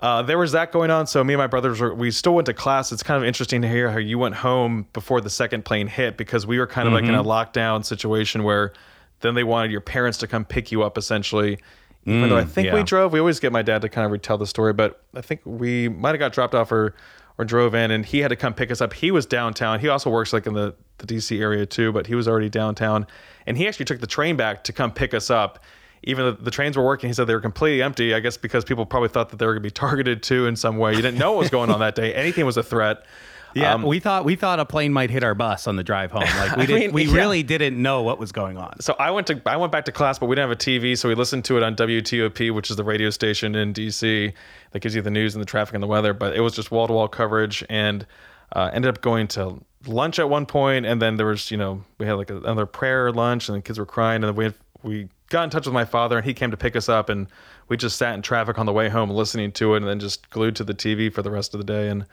Uh, 0.00 0.22
there 0.22 0.38
was 0.38 0.52
that 0.52 0.72
going 0.72 0.90
on. 0.90 1.06
So 1.06 1.22
me 1.22 1.34
and 1.34 1.38
my 1.38 1.46
brothers 1.46 1.78
were, 1.78 1.94
we 1.94 2.10
still 2.10 2.34
went 2.34 2.46
to 2.46 2.54
class. 2.54 2.90
It's 2.90 3.02
kind 3.02 3.22
of 3.22 3.26
interesting 3.26 3.60
to 3.62 3.68
hear 3.68 3.90
how 3.90 3.98
you 3.98 4.18
went 4.18 4.34
home 4.36 4.86
before 4.94 5.20
the 5.20 5.28
second 5.28 5.64
plane 5.66 5.88
hit 5.88 6.16
because 6.16 6.46
we 6.46 6.58
were 6.58 6.66
kind 6.66 6.88
of 6.88 6.94
like 6.94 7.04
in 7.04 7.14
a 7.14 7.24
lockdown 7.24 7.84
situation 7.84 8.42
where 8.44 8.72
then 9.20 9.34
they 9.34 9.44
wanted 9.44 9.70
your 9.70 9.82
parents 9.82 10.16
to 10.18 10.26
come 10.26 10.44
pick 10.44 10.72
you 10.72 10.82
up 10.82 10.96
essentially. 10.96 11.58
Even 12.06 12.30
though 12.30 12.38
I 12.38 12.44
think 12.44 12.72
we 12.72 12.82
drove, 12.82 13.12
we 13.12 13.18
always 13.20 13.40
get 13.40 13.52
my 13.52 13.60
dad 13.60 13.82
to 13.82 13.90
kind 13.90 14.06
of 14.06 14.10
retell 14.10 14.38
the 14.38 14.46
story, 14.46 14.72
but 14.72 15.02
I 15.14 15.20
think 15.20 15.42
we 15.44 15.90
might 15.90 16.10
have 16.10 16.18
got 16.18 16.32
dropped 16.32 16.54
off 16.54 16.72
or 16.72 16.94
or 17.36 17.44
drove 17.44 17.74
in, 17.74 17.90
and 17.90 18.04
he 18.04 18.18
had 18.20 18.28
to 18.28 18.36
come 18.36 18.52
pick 18.52 18.70
us 18.70 18.80
up. 18.80 18.92
He 18.92 19.10
was 19.10 19.24
downtown. 19.26 19.80
He 19.80 19.88
also 19.88 20.10
works 20.10 20.32
like 20.32 20.46
in 20.46 20.54
the 20.54 20.74
the 20.98 21.06
DC 21.06 21.38
area 21.40 21.66
too, 21.66 21.92
but 21.92 22.06
he 22.06 22.14
was 22.14 22.26
already 22.26 22.48
downtown, 22.48 23.06
and 23.46 23.56
he 23.56 23.68
actually 23.68 23.84
took 23.84 24.00
the 24.00 24.06
train 24.06 24.36
back 24.36 24.64
to 24.64 24.72
come 24.72 24.92
pick 24.92 25.12
us 25.12 25.30
up. 25.30 25.62
Even 26.04 26.24
though 26.24 26.32
the 26.32 26.50
trains 26.50 26.76
were 26.76 26.84
working, 26.84 27.08
he 27.08 27.14
said 27.14 27.26
they 27.26 27.34
were 27.34 27.40
completely 27.40 27.82
empty. 27.82 28.14
I 28.14 28.20
guess 28.20 28.36
because 28.36 28.64
people 28.64 28.86
probably 28.86 29.08
thought 29.10 29.30
that 29.30 29.38
they 29.38 29.46
were 29.46 29.52
going 29.52 29.62
to 29.62 29.66
be 29.66 29.70
targeted 29.88 30.22
too 30.22 30.46
in 30.46 30.56
some 30.56 30.78
way. 30.78 30.94
You 30.94 31.02
didn't 31.02 31.18
know 31.18 31.32
what 31.32 31.40
was 31.40 31.50
going 31.50 31.70
on 31.70 31.80
that 31.80 31.94
day. 31.94 32.14
Anything 32.14 32.46
was 32.46 32.56
a 32.56 32.62
threat. 32.62 33.04
Yeah, 33.52 33.74
Um, 33.74 33.82
we 33.82 33.98
thought 33.98 34.24
we 34.24 34.36
thought 34.36 34.60
a 34.60 34.64
plane 34.64 34.92
might 34.92 35.10
hit 35.10 35.24
our 35.24 35.34
bus 35.34 35.66
on 35.66 35.74
the 35.74 35.82
drive 35.82 36.12
home. 36.12 36.22
Like 36.22 36.56
we 36.56 36.62
I 36.62 36.66
did, 36.66 36.80
mean, 36.80 36.92
we 36.92 37.04
yeah. 37.06 37.16
really 37.16 37.42
didn't 37.42 37.80
know 37.82 38.02
what 38.02 38.18
was 38.18 38.30
going 38.30 38.56
on. 38.56 38.80
so 38.80 38.94
I 38.98 39.10
went 39.10 39.26
to 39.26 39.42
I 39.44 39.56
went 39.56 39.72
back 39.72 39.86
to 39.86 39.92
class, 39.92 40.20
but 40.20 40.26
we 40.26 40.36
didn't 40.36 40.50
have 40.50 40.56
a 40.56 40.60
TV, 40.60 40.96
so 40.96 41.08
we 41.08 41.16
listened 41.16 41.44
to 41.46 41.56
it 41.56 41.64
on 41.64 41.74
WTOP, 41.74 42.54
which 42.54 42.70
is 42.70 42.76
the 42.76 42.84
radio 42.84 43.10
station 43.10 43.56
in 43.56 43.74
DC 43.74 44.32
that 44.70 44.78
gives 44.78 44.94
you 44.94 45.02
the 45.02 45.10
news 45.10 45.34
and 45.34 45.42
the 45.42 45.46
traffic 45.46 45.74
and 45.74 45.82
the 45.82 45.88
weather. 45.88 46.14
But 46.14 46.36
it 46.36 46.40
was 46.42 46.54
just 46.54 46.70
wall 46.70 46.86
to 46.86 46.92
wall 46.92 47.08
coverage, 47.08 47.64
and 47.68 48.06
uh, 48.54 48.70
ended 48.72 48.88
up 48.88 49.00
going 49.00 49.26
to 49.28 49.60
lunch 49.86 50.20
at 50.20 50.30
one 50.30 50.46
point, 50.46 50.86
and 50.86 51.02
then 51.02 51.16
there 51.16 51.26
was 51.26 51.50
you 51.50 51.56
know 51.56 51.82
we 51.98 52.06
had 52.06 52.12
like 52.14 52.30
another 52.30 52.66
prayer 52.66 53.10
lunch, 53.10 53.48
and 53.48 53.58
the 53.58 53.62
kids 53.62 53.80
were 53.80 53.86
crying, 53.86 54.22
and 54.22 54.28
then 54.28 54.36
we 54.36 54.44
had, 54.44 54.54
we 54.82 55.08
got 55.28 55.44
in 55.44 55.50
touch 55.50 55.66
with 55.66 55.74
my 55.74 55.84
father, 55.84 56.16
and 56.16 56.26
he 56.26 56.34
came 56.34 56.50
to 56.50 56.56
pick 56.56 56.76
us 56.76 56.88
up, 56.88 57.08
and 57.08 57.26
we 57.68 57.76
just 57.76 57.96
sat 57.96 58.14
in 58.14 58.22
traffic 58.22 58.58
on 58.58 58.66
the 58.66 58.72
way 58.72 58.88
home 58.88 59.10
listening 59.10 59.52
to 59.52 59.74
it, 59.74 59.78
and 59.78 59.86
then 59.86 60.00
just 60.00 60.28
glued 60.30 60.56
to 60.56 60.64
the 60.64 60.74
TV 60.74 61.12
for 61.12 61.22
the 61.22 61.30
rest 61.30 61.54
of 61.54 61.58
the 61.58 61.64
day, 61.64 61.88
and. 61.88 62.06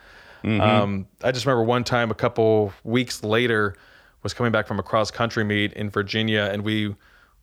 Um, 0.60 1.08
I 1.24 1.32
just 1.32 1.46
remember 1.46 1.64
one 1.64 1.82
time 1.82 2.12
a 2.12 2.14
couple 2.14 2.72
weeks 2.84 3.24
later 3.24 3.74
was 4.22 4.34
coming 4.34 4.52
back 4.52 4.66
from 4.66 4.78
a 4.78 4.82
cross 4.82 5.10
country 5.10 5.44
meet 5.44 5.72
in 5.72 5.90
Virginia 5.90 6.48
and 6.52 6.62
we 6.62 6.94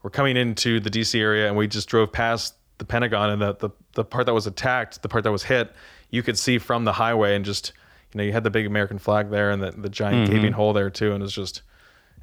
were 0.03 0.09
coming 0.09 0.37
into 0.37 0.79
the 0.79 0.89
DC 0.89 1.19
area 1.19 1.47
and 1.47 1.57
we 1.57 1.67
just 1.67 1.89
drove 1.89 2.11
past 2.11 2.55
the 2.77 2.85
Pentagon 2.85 3.31
and 3.31 3.41
the, 3.41 3.55
the, 3.55 3.69
the 3.93 4.03
part 4.03 4.25
that 4.25 4.33
was 4.33 4.47
attacked, 4.47 5.01
the 5.01 5.09
part 5.09 5.23
that 5.23 5.31
was 5.31 5.43
hit, 5.43 5.73
you 6.09 6.21
could 6.21 6.37
see 6.37 6.57
from 6.57 6.85
the 6.85 6.93
highway 6.93 7.35
and 7.35 7.45
just, 7.45 7.73
you 8.13 8.17
know, 8.17 8.23
you 8.23 8.31
had 8.31 8.43
the 8.43 8.49
big 8.49 8.65
American 8.65 8.97
flag 8.97 9.29
there 9.29 9.51
and 9.51 9.61
the, 9.61 9.71
the 9.71 9.89
giant 9.89 10.29
gaping 10.29 10.53
hole 10.53 10.73
there 10.73 10.89
too. 10.89 11.11
And 11.11 11.21
it 11.21 11.23
was 11.23 11.33
just, 11.33 11.61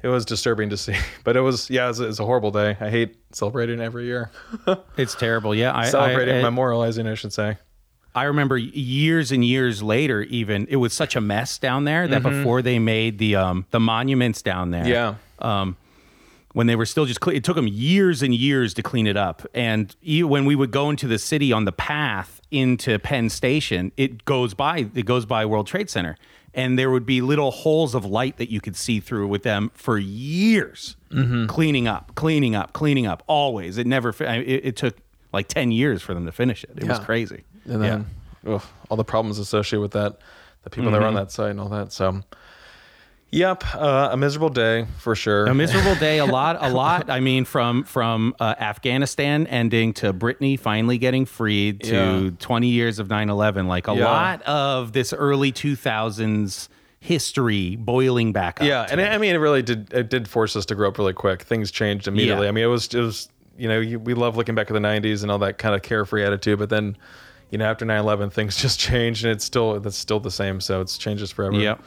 it 0.03 0.07
was 0.09 0.25
disturbing 0.25 0.69
to 0.69 0.77
see, 0.77 0.95
but 1.23 1.35
it 1.35 1.41
was, 1.41 1.69
yeah, 1.69 1.85
it 1.85 1.87
was, 1.97 1.99
it 2.01 2.19
a 2.19 2.25
horrible 2.25 2.51
day. 2.51 2.77
I 2.79 2.89
hate 2.89 3.15
celebrating 3.31 3.79
every 3.81 4.05
year. 4.05 4.29
It's 4.97 5.15
terrible. 5.15 5.55
Yeah, 5.55 5.75
I, 5.75 5.89
celebrating, 5.89 6.35
I, 6.43 6.47
I, 6.47 6.51
memorializing, 6.51 7.09
I 7.09 7.15
should 7.15 7.33
say. 7.33 7.57
I 8.15 8.25
remember 8.25 8.57
years 8.57 9.31
and 9.31 9.43
years 9.43 9.81
later, 9.81 10.21
even 10.21 10.67
it 10.69 10.75
was 10.75 10.93
such 10.93 11.15
a 11.15 11.21
mess 11.21 11.57
down 11.57 11.85
there 11.85 12.07
that 12.07 12.21
before 12.21 12.61
they 12.61 12.77
made 12.77 13.17
the 13.17 13.35
um 13.37 13.65
the 13.71 13.79
monuments 13.79 14.43
down 14.43 14.69
there, 14.69 14.85
Yeah. 14.87 15.15
um, 15.39 15.77
when 16.51 16.67
they 16.67 16.75
were 16.75 16.85
still 16.85 17.05
just 17.07 17.21
cle- 17.21 17.33
it 17.33 17.43
took 17.43 17.55
them 17.55 17.67
years 17.67 18.21
and 18.21 18.35
years 18.35 18.75
to 18.75 18.83
clean 18.83 19.07
it 19.07 19.17
up. 19.17 19.47
And 19.55 19.95
when 20.05 20.45
we 20.45 20.55
would 20.55 20.69
go 20.69 20.91
into 20.91 21.07
the 21.07 21.17
city 21.17 21.51
on 21.51 21.65
the 21.65 21.71
path 21.71 22.39
into 22.51 22.99
Penn 22.99 23.29
Station, 23.29 23.91
it 23.97 24.25
goes 24.25 24.53
by 24.53 24.85
it 24.93 25.05
goes 25.07 25.25
by 25.25 25.43
World 25.47 25.65
Trade 25.65 25.89
Center, 25.89 26.15
and 26.53 26.77
there 26.77 26.91
would 26.91 27.05
be 27.05 27.21
little 27.21 27.51
holes 27.51 27.95
of 27.95 28.05
light 28.05 28.37
that 28.37 28.51
you 28.51 28.61
could 28.61 28.75
see 28.75 28.99
through 28.99 29.27
with 29.27 29.43
them 29.43 29.71
for 29.73 29.97
years, 29.97 30.95
mm-hmm. 31.11 31.47
cleaning 31.47 31.87
up, 31.87 32.13
cleaning 32.15 32.55
up, 32.55 32.73
cleaning 32.73 33.07
up. 33.07 33.23
Always, 33.27 33.77
it 33.77 33.87
never. 33.87 34.09
It, 34.19 34.65
it 34.65 34.75
took 34.75 34.95
like 35.31 35.47
ten 35.47 35.71
years 35.71 36.01
for 36.01 36.13
them 36.13 36.25
to 36.25 36.31
finish 36.31 36.63
it. 36.63 36.71
It 36.77 36.87
was 36.87 36.99
Yeah. 36.99 37.05
crazy. 37.05 37.43
and 37.65 37.81
then 37.81 38.05
ugh, 38.45 38.61
all 38.89 38.97
the 38.97 39.03
problems 39.03 39.39
associated 39.39 39.81
with 39.81 39.91
that, 39.91 40.19
the 40.63 40.69
people 40.69 40.91
that 40.91 40.99
were 40.99 41.07
on 41.07 41.13
mm-hmm. 41.13 41.23
that 41.23 41.31
site 41.31 41.51
and 41.51 41.59
all 41.59 41.69
that. 41.69 41.91
So, 41.93 42.21
yep, 43.33 43.63
uh, 43.75 44.09
a 44.11 44.17
miserable 44.17 44.49
day 44.49 44.85
for 44.99 45.15
sure. 45.15 45.45
a 45.45 45.53
miserable 45.63 45.95
day 45.95 46.19
a 46.19 46.25
lot 46.25 46.57
a 46.61 46.69
lot 46.69 47.09
i 47.09 47.19
mean 47.19 47.45
from 47.45 47.83
from 47.83 48.35
uh, 48.39 48.55
afghanistan 48.59 49.47
ending 49.47 49.93
to 49.93 50.13
Britney 50.13 50.59
finally 50.59 50.97
getting 50.97 51.25
freed 51.25 51.81
to 51.83 52.23
Yeah. 52.25 52.29
20 52.39 52.67
years 52.67 52.99
of 52.99 53.07
9-11 53.07 53.67
like 53.67 53.87
a 53.87 53.95
Yeah. 53.95 54.05
lot 54.05 54.41
of 54.43 54.93
this 54.93 55.11
early 55.13 55.51
2000s 55.51 56.69
history 56.99 57.75
boiling 57.75 58.31
back 58.31 58.61
up 58.61 58.67
yeah, 58.67 58.87
and 58.89 59.01
I 59.01 59.17
mean, 59.17 59.35
it 59.35 59.39
really 59.39 59.61
did. 59.61 59.91
It 59.93 60.09
did 60.09 60.27
force 60.27 60.55
us 60.55 60.65
to 60.67 60.75
grow 60.75 60.87
up 60.87 60.97
really 60.97 61.11
quick. 61.11 61.41
Things 61.41 61.69
changed 61.69 62.07
immediately. 62.07 62.45
Yeah. 62.45 62.49
I 62.49 62.51
mean, 62.51 62.63
it 62.63 62.67
was 62.67 62.87
it 62.93 63.01
was 63.01 63.27
you 63.57 63.67
know 63.67 63.79
you, 63.79 63.99
we 63.99 64.13
love 64.13 64.37
looking 64.37 64.55
back 64.55 64.71
at 64.71 64.73
the 64.73 64.79
'90s 64.79 65.21
and 65.21 65.29
all 65.29 65.37
that 65.39 65.57
kind 65.57 65.75
of 65.75 65.81
carefree 65.81 66.23
attitude, 66.23 66.59
but 66.59 66.69
then. 66.69 66.95
You 67.51 67.59
know, 67.59 67.65
after 67.65 67.85
9/11, 67.85 68.31
things 68.33 68.55
just 68.65 68.79
changed, 68.79 69.25
and 69.25 69.31
it's 69.31 69.43
still 69.45 69.79
that's 69.79 69.95
still 69.97 70.19
the 70.19 70.31
same. 70.31 70.59
So 70.59 70.81
it's 70.81 70.97
changes 70.97 71.29
forever. 71.29 71.55
yep 71.57 71.83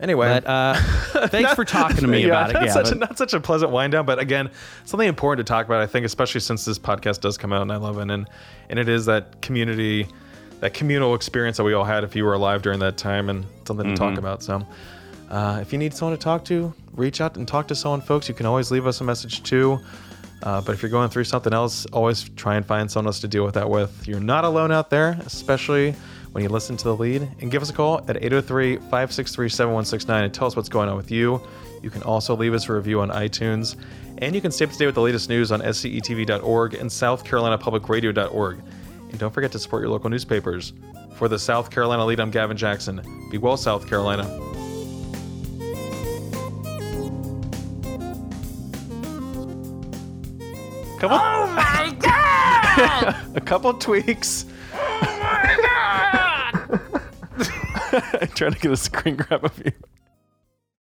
Anyway, 0.00 0.28
but 0.28 0.46
uh 0.46 0.74
thanks 1.28 1.54
for 1.54 1.64
talking 1.64 1.96
to 1.98 2.06
me 2.06 2.20
yeah, 2.20 2.26
about 2.26 2.50
it 2.50 2.52
not 2.54 2.70
such, 2.70 2.92
a, 2.92 2.94
not 2.96 3.16
such 3.16 3.32
a 3.32 3.40
pleasant 3.40 3.72
wind 3.72 3.92
down, 3.92 4.04
but 4.04 4.18
again, 4.18 4.50
something 4.84 5.08
important 5.08 5.46
to 5.46 5.50
talk 5.50 5.64
about. 5.66 5.80
I 5.80 5.86
think, 5.86 6.04
especially 6.04 6.40
since 6.40 6.64
this 6.64 6.78
podcast 6.78 7.20
does 7.20 7.38
come 7.38 7.52
out 7.52 7.62
on 7.62 7.68
9/11, 7.68 8.12
and 8.12 8.28
and 8.68 8.78
it 8.78 8.88
is 8.88 9.06
that 9.06 9.40
community, 9.40 10.06
that 10.60 10.74
communal 10.74 11.14
experience 11.14 11.56
that 11.56 11.64
we 11.64 11.72
all 11.72 11.84
had 11.84 12.04
if 12.04 12.14
you 12.14 12.24
were 12.24 12.34
alive 12.34 12.60
during 12.62 12.78
that 12.80 12.96
time, 12.98 13.30
and 13.30 13.46
something 13.66 13.86
to 13.86 13.92
Mm-hmm. 13.94 14.08
talk 14.10 14.18
about. 14.18 14.42
So, 14.42 14.66
uh, 15.30 15.60
if 15.62 15.72
you 15.72 15.78
need 15.78 15.94
someone 15.94 16.16
to 16.16 16.22
talk 16.22 16.44
to, 16.46 16.74
reach 16.92 17.22
out 17.22 17.36
and 17.38 17.48
talk 17.48 17.66
to 17.68 17.74
someone, 17.74 18.02
folks. 18.02 18.28
You 18.28 18.34
can 18.34 18.44
always 18.44 18.70
leave 18.70 18.86
us 18.86 19.00
a 19.00 19.04
message 19.04 19.42
too. 19.44 19.80
Uh, 20.42 20.60
but 20.60 20.72
if 20.74 20.82
you're 20.82 20.90
going 20.90 21.08
through 21.08 21.24
something 21.24 21.54
else, 21.54 21.86
always 21.86 22.28
try 22.36 22.56
and 22.56 22.66
find 22.66 22.90
someone 22.90 23.06
else 23.06 23.20
to 23.20 23.28
deal 23.28 23.44
with 23.46 23.54
that 23.54 23.70
with. 23.70 24.06
You're 24.06 24.20
not 24.20 24.44
alone 24.44 24.70
out 24.70 24.90
there, 24.90 25.18
especially 25.24 25.94
when 26.36 26.42
you 26.42 26.50
listen 26.50 26.76
to 26.76 26.84
the 26.84 26.94
Lede. 26.94 27.30
And 27.40 27.50
give 27.50 27.62
us 27.62 27.70
a 27.70 27.72
call 27.72 28.00
at 28.08 28.22
803 28.22 28.76
563 28.76 29.48
7169 29.48 30.24
and 30.24 30.34
tell 30.34 30.46
us 30.46 30.54
what's 30.54 30.68
going 30.68 30.86
on 30.90 30.94
with 30.94 31.10
you. 31.10 31.40
You 31.82 31.88
can 31.88 32.02
also 32.02 32.36
leave 32.36 32.52
us 32.52 32.68
a 32.68 32.74
review 32.74 33.00
on 33.00 33.08
iTunes. 33.08 33.76
And 34.18 34.34
you 34.34 34.42
can 34.42 34.52
stay 34.52 34.66
up 34.66 34.70
to 34.70 34.76
date 34.76 34.84
with 34.84 34.96
the 34.96 35.00
latest 35.00 35.30
news 35.30 35.50
on 35.50 35.62
scetv.org 35.62 36.74
and 36.74 36.90
southcarolinapublicradio.org. 36.90 38.58
And 39.08 39.18
don't 39.18 39.32
forget 39.32 39.50
to 39.52 39.58
support 39.58 39.80
your 39.80 39.88
local 39.88 40.10
newspapers. 40.10 40.74
For 41.14 41.26
the 41.26 41.38
South 41.38 41.70
Carolina 41.70 42.02
Lede, 42.02 42.20
I'm 42.20 42.30
Gavin 42.30 42.58
Jackson. 42.58 43.00
Be 43.30 43.38
well, 43.38 43.56
South 43.56 43.88
Carolina. 43.88 44.24
Couple, 50.98 51.16
Oh 51.18 51.46
my 51.56 51.96
God! 51.98 53.26
a 53.36 53.40
couple 53.40 53.72
tweaks. 53.72 54.44
oh 54.74 55.18
my 55.22 55.56
God! 55.62 56.25
I'm 56.70 58.28
trying 58.34 58.52
to 58.52 58.58
get 58.58 58.70
a 58.72 58.76
screen 58.76 59.16
grab 59.16 59.44
of 59.44 59.62
you. 59.64 59.72